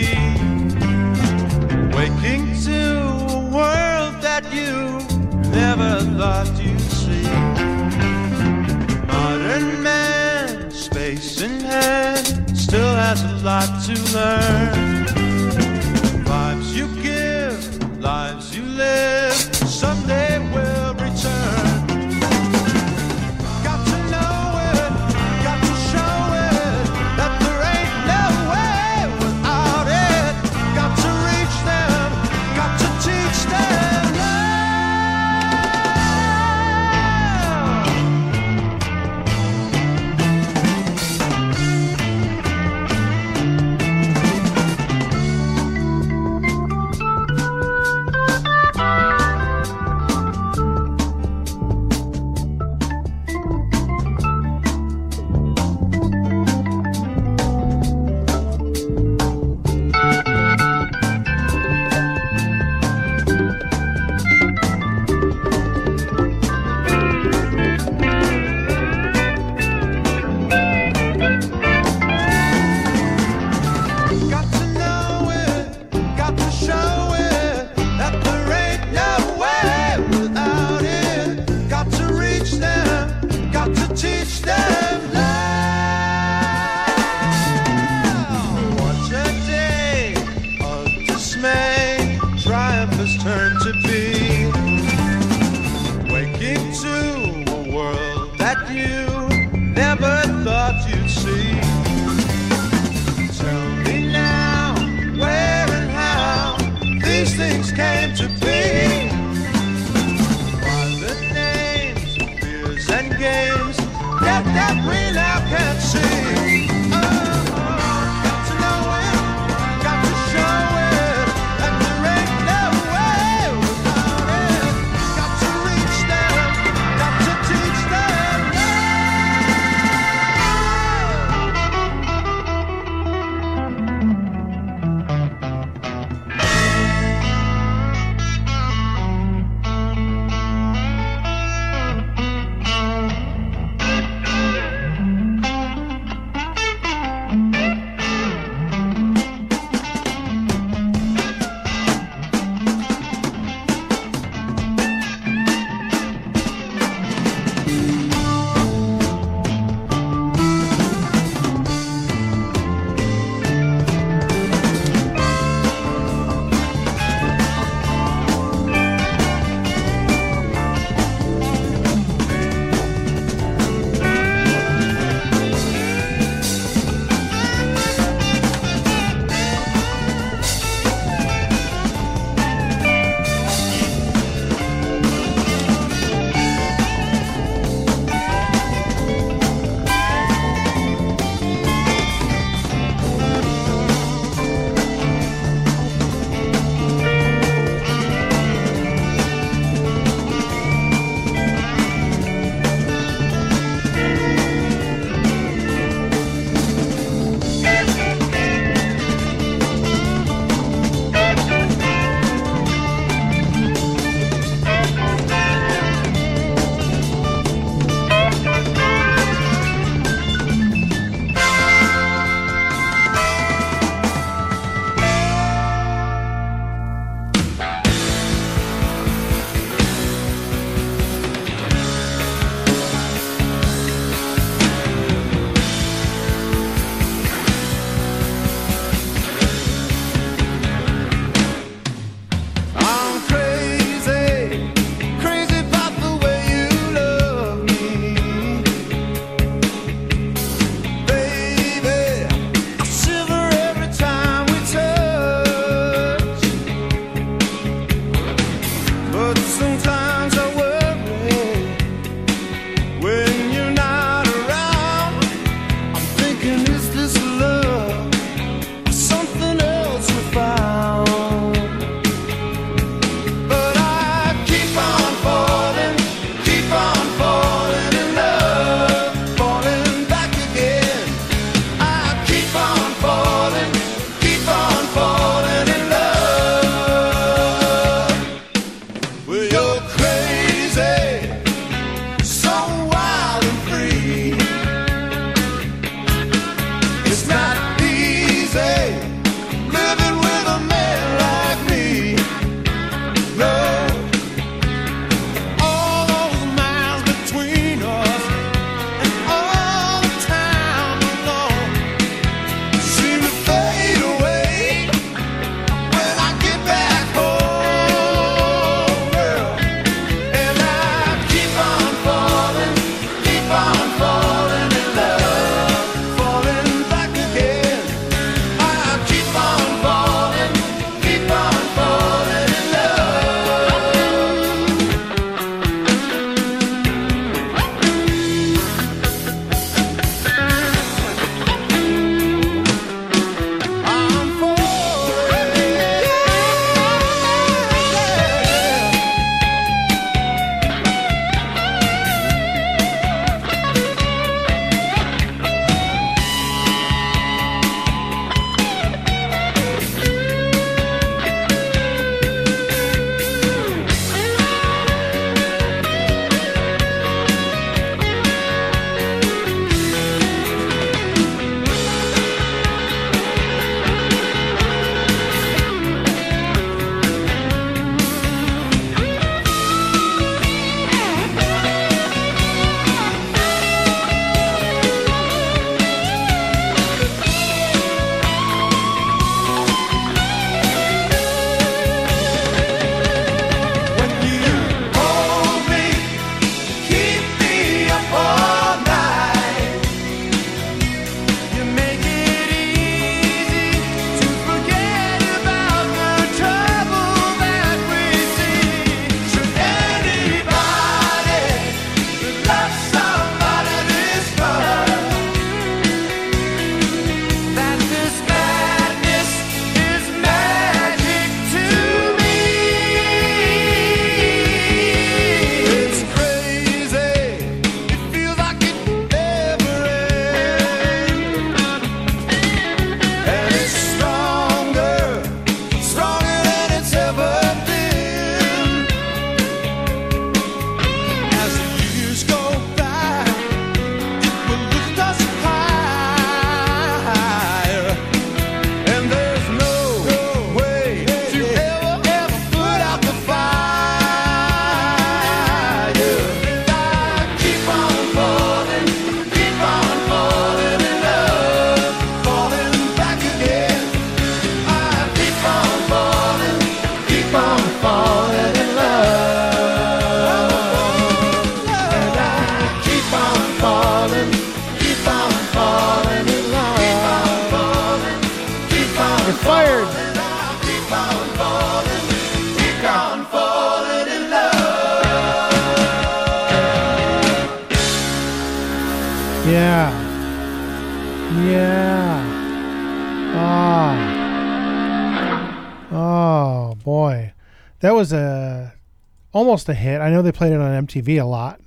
[499.55, 500.01] Almost a hit.
[500.01, 501.61] I know they played it on MTV a lot.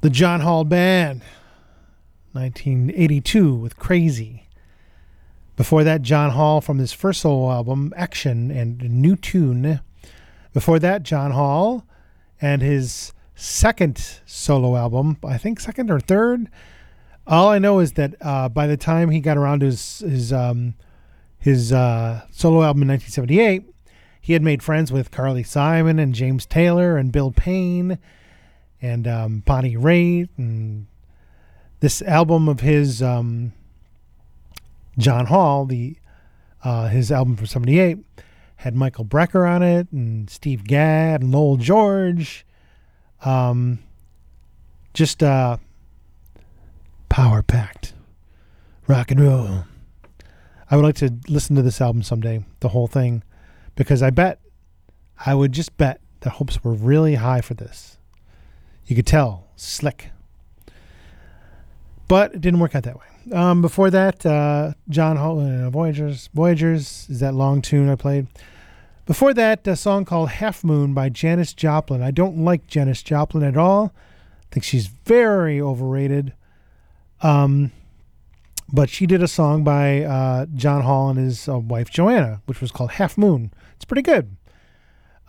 [0.00, 1.22] The John Hall Band.
[2.32, 4.48] 1982 with Crazy.
[5.54, 9.82] Before that, John Hall from his first solo album, Action and New Tune.
[10.52, 11.84] Before that, John Hall
[12.40, 16.48] and his second solo album, I think second or third.
[17.24, 20.32] All I know is that uh, by the time he got around to his his
[20.32, 20.74] um,
[21.38, 23.72] his uh, solo album in 1978,
[24.20, 27.98] he had made friends with Carly Simon and James Taylor and Bill Payne
[28.82, 30.86] and um, Bonnie Raitt and
[31.80, 33.52] this album of his um,
[34.98, 35.96] John Hall, the
[36.62, 37.98] uh, his album from '78,
[38.56, 42.44] had Michael Brecker on it, and Steve Gadd, and Lowell George.
[43.24, 43.78] Um,
[44.92, 45.56] just uh,
[47.08, 47.94] power packed
[48.86, 49.64] rock and roll.
[50.70, 53.22] I would like to listen to this album someday, the whole thing,
[53.80, 54.40] because I bet,
[55.24, 57.96] I would just bet the hopes were really high for this.
[58.86, 60.10] You could tell, slick
[62.10, 63.32] but it didn't work out that way.
[63.32, 68.26] Um, before that, uh, John Hall, uh, Voyagers, Voyagers is that long tune I played.
[69.06, 72.02] Before that, a song called Half Moon by Janis Joplin.
[72.02, 73.92] I don't like Janis Joplin at all.
[73.94, 76.32] I think she's very overrated.
[77.22, 77.70] Um,
[78.72, 82.60] but she did a song by uh, John Hall and his uh, wife Joanna, which
[82.60, 83.52] was called Half Moon.
[83.76, 84.36] It's pretty good.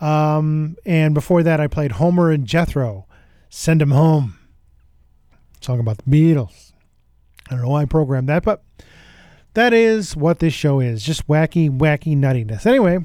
[0.00, 3.06] Um, and before that, I played Homer and Jethro,
[3.48, 4.38] Send 'Em Home.
[5.60, 6.72] Song about the Beatles.
[7.48, 8.64] I don't know why I programmed that, but
[9.54, 11.02] that is what this show is.
[11.02, 12.66] Just wacky, wacky nuttiness.
[12.66, 12.98] Anyway,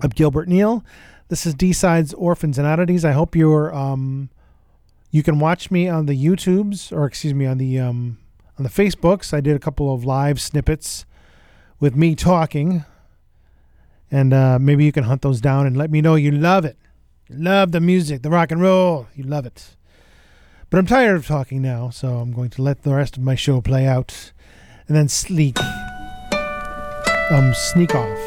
[0.00, 0.84] I'm Gilbert Neal.
[1.28, 3.04] This is D-Sides Orphans and Oddities.
[3.04, 4.30] I hope you're um
[5.10, 8.18] you can watch me on the YouTubes or excuse me on the um
[8.58, 9.34] on the Facebooks.
[9.34, 11.04] I did a couple of live snippets
[11.80, 12.84] with me talking.
[14.10, 16.76] And uh, maybe you can hunt those down and let me know you love it.
[17.28, 19.08] You love the music, the rock and roll.
[19.14, 19.76] You love it.
[20.70, 23.34] But I'm tired of talking now, so I'm going to let the rest of my
[23.34, 24.32] show play out
[24.88, 25.58] and then sleek.
[27.30, 28.18] Um, sneak off.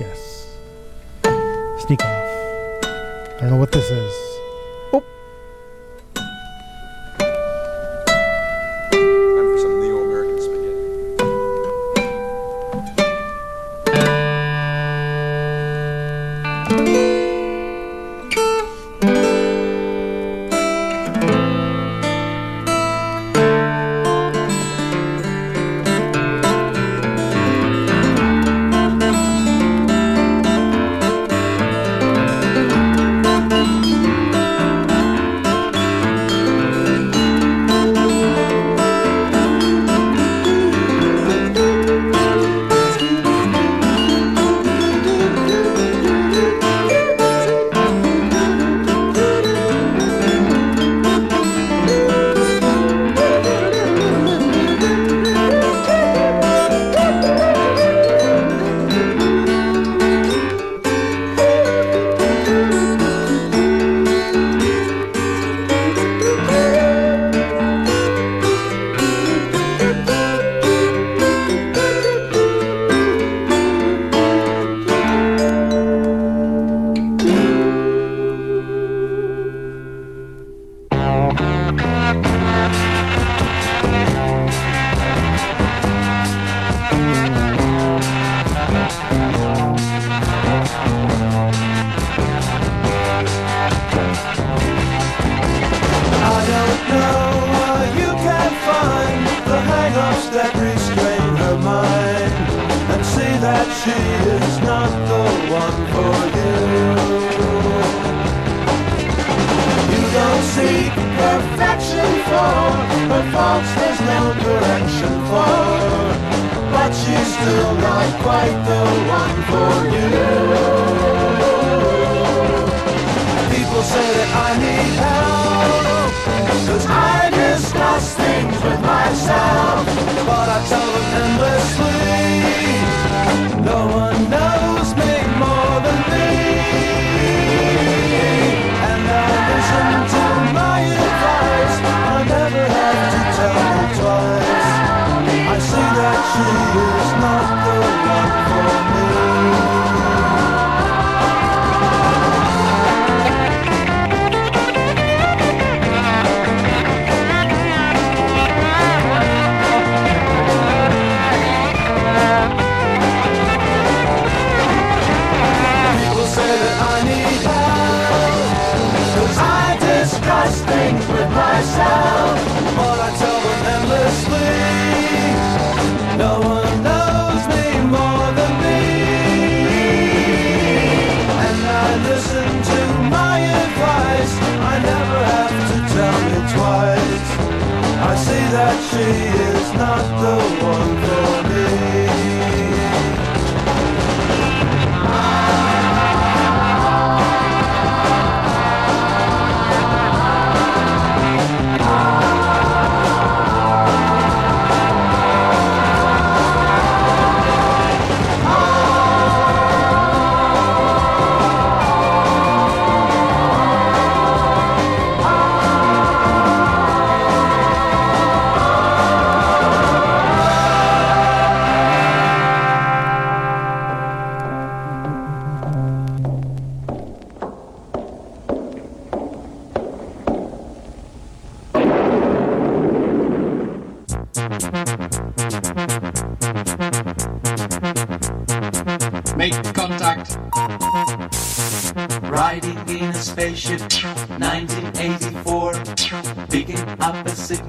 [0.00, 0.56] Yes.
[1.86, 2.84] Sneak off.
[2.84, 4.31] I don't know what this is.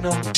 [0.05, 0.32] Up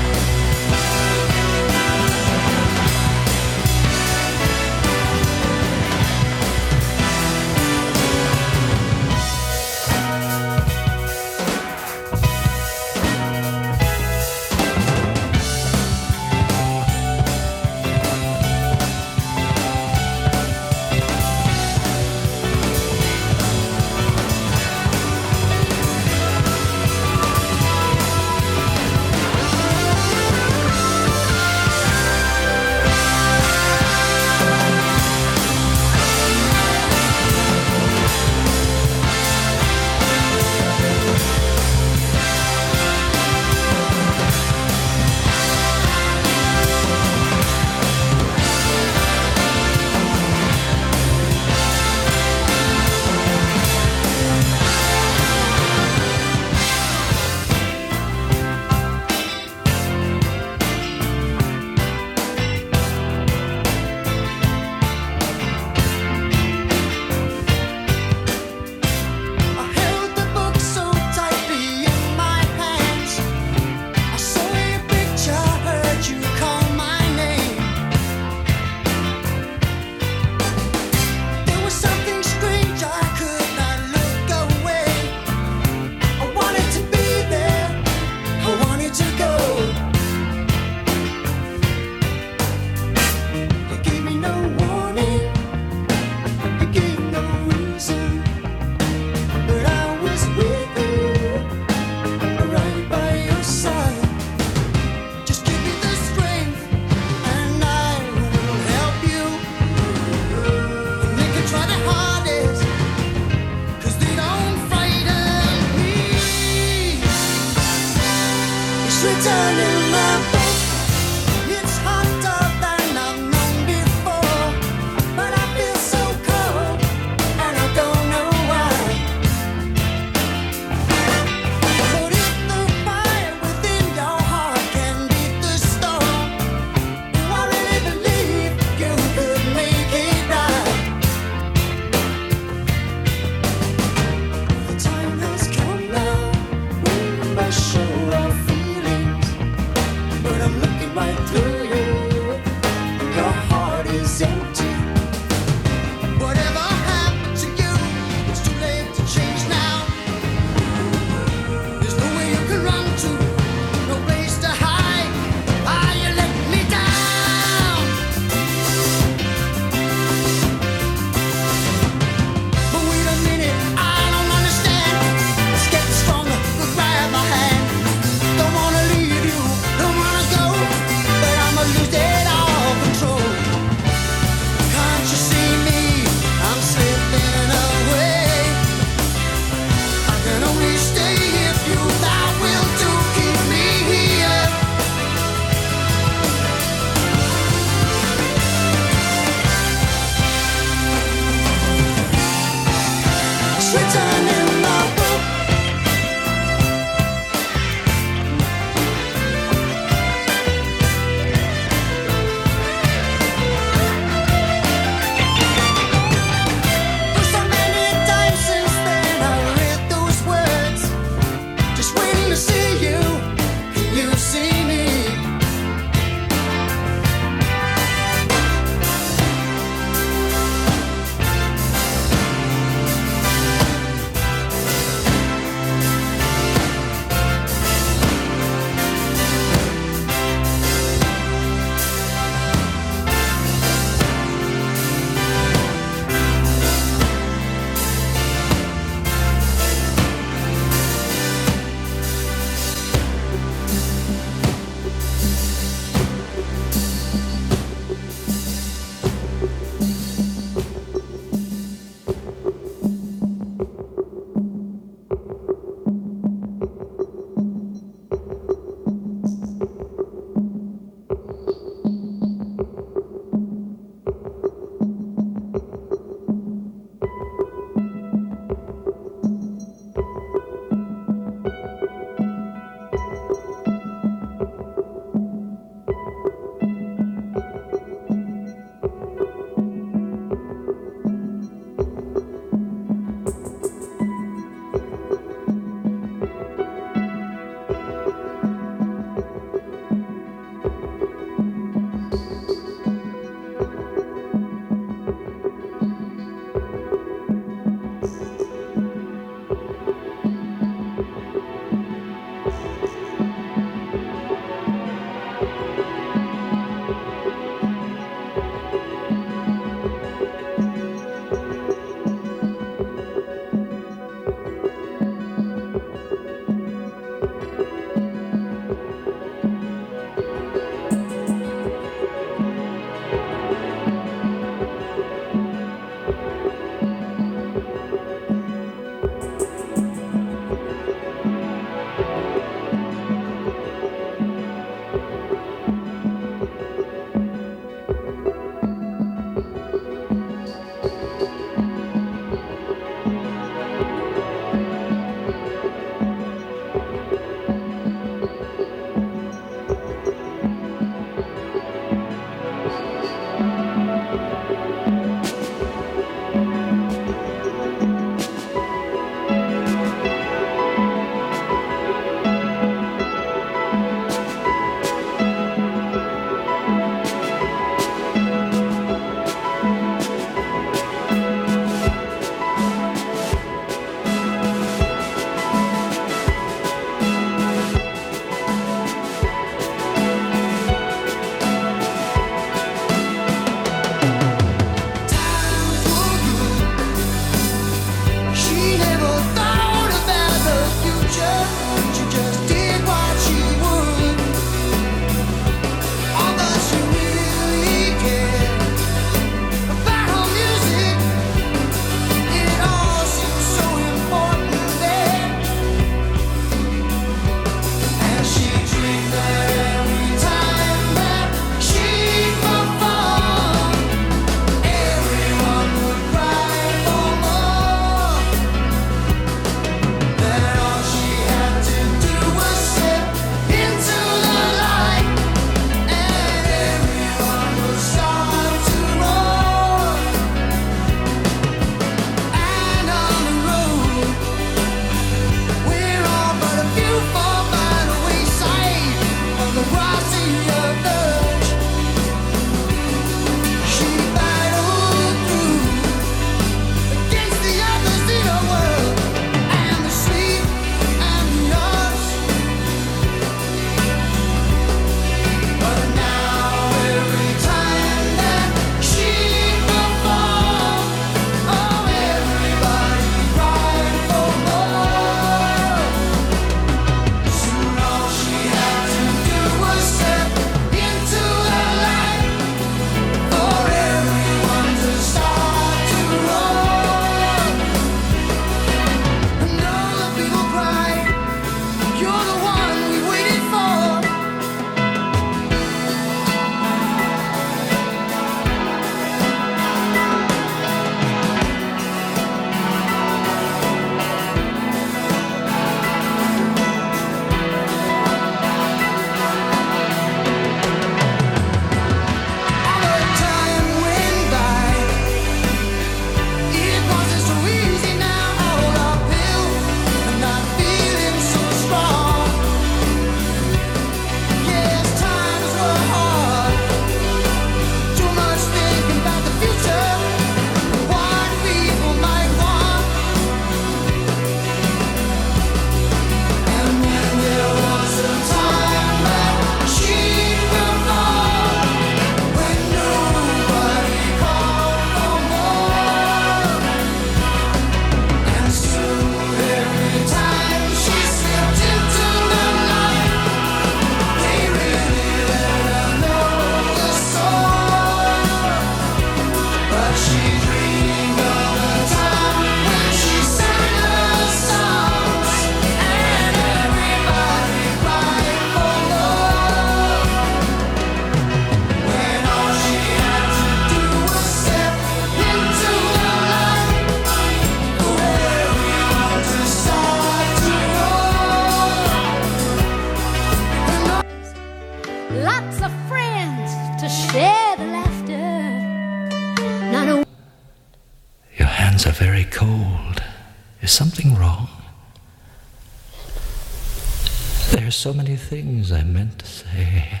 [598.26, 600.00] things I meant to say.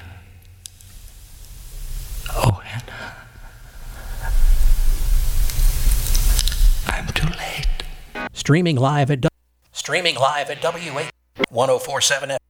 [2.34, 3.14] Oh, Hannah.
[6.88, 7.68] I'm too late.
[8.32, 9.26] Streaming live at
[9.70, 11.10] streaming live at W8
[11.50, 12.45] 1047 F.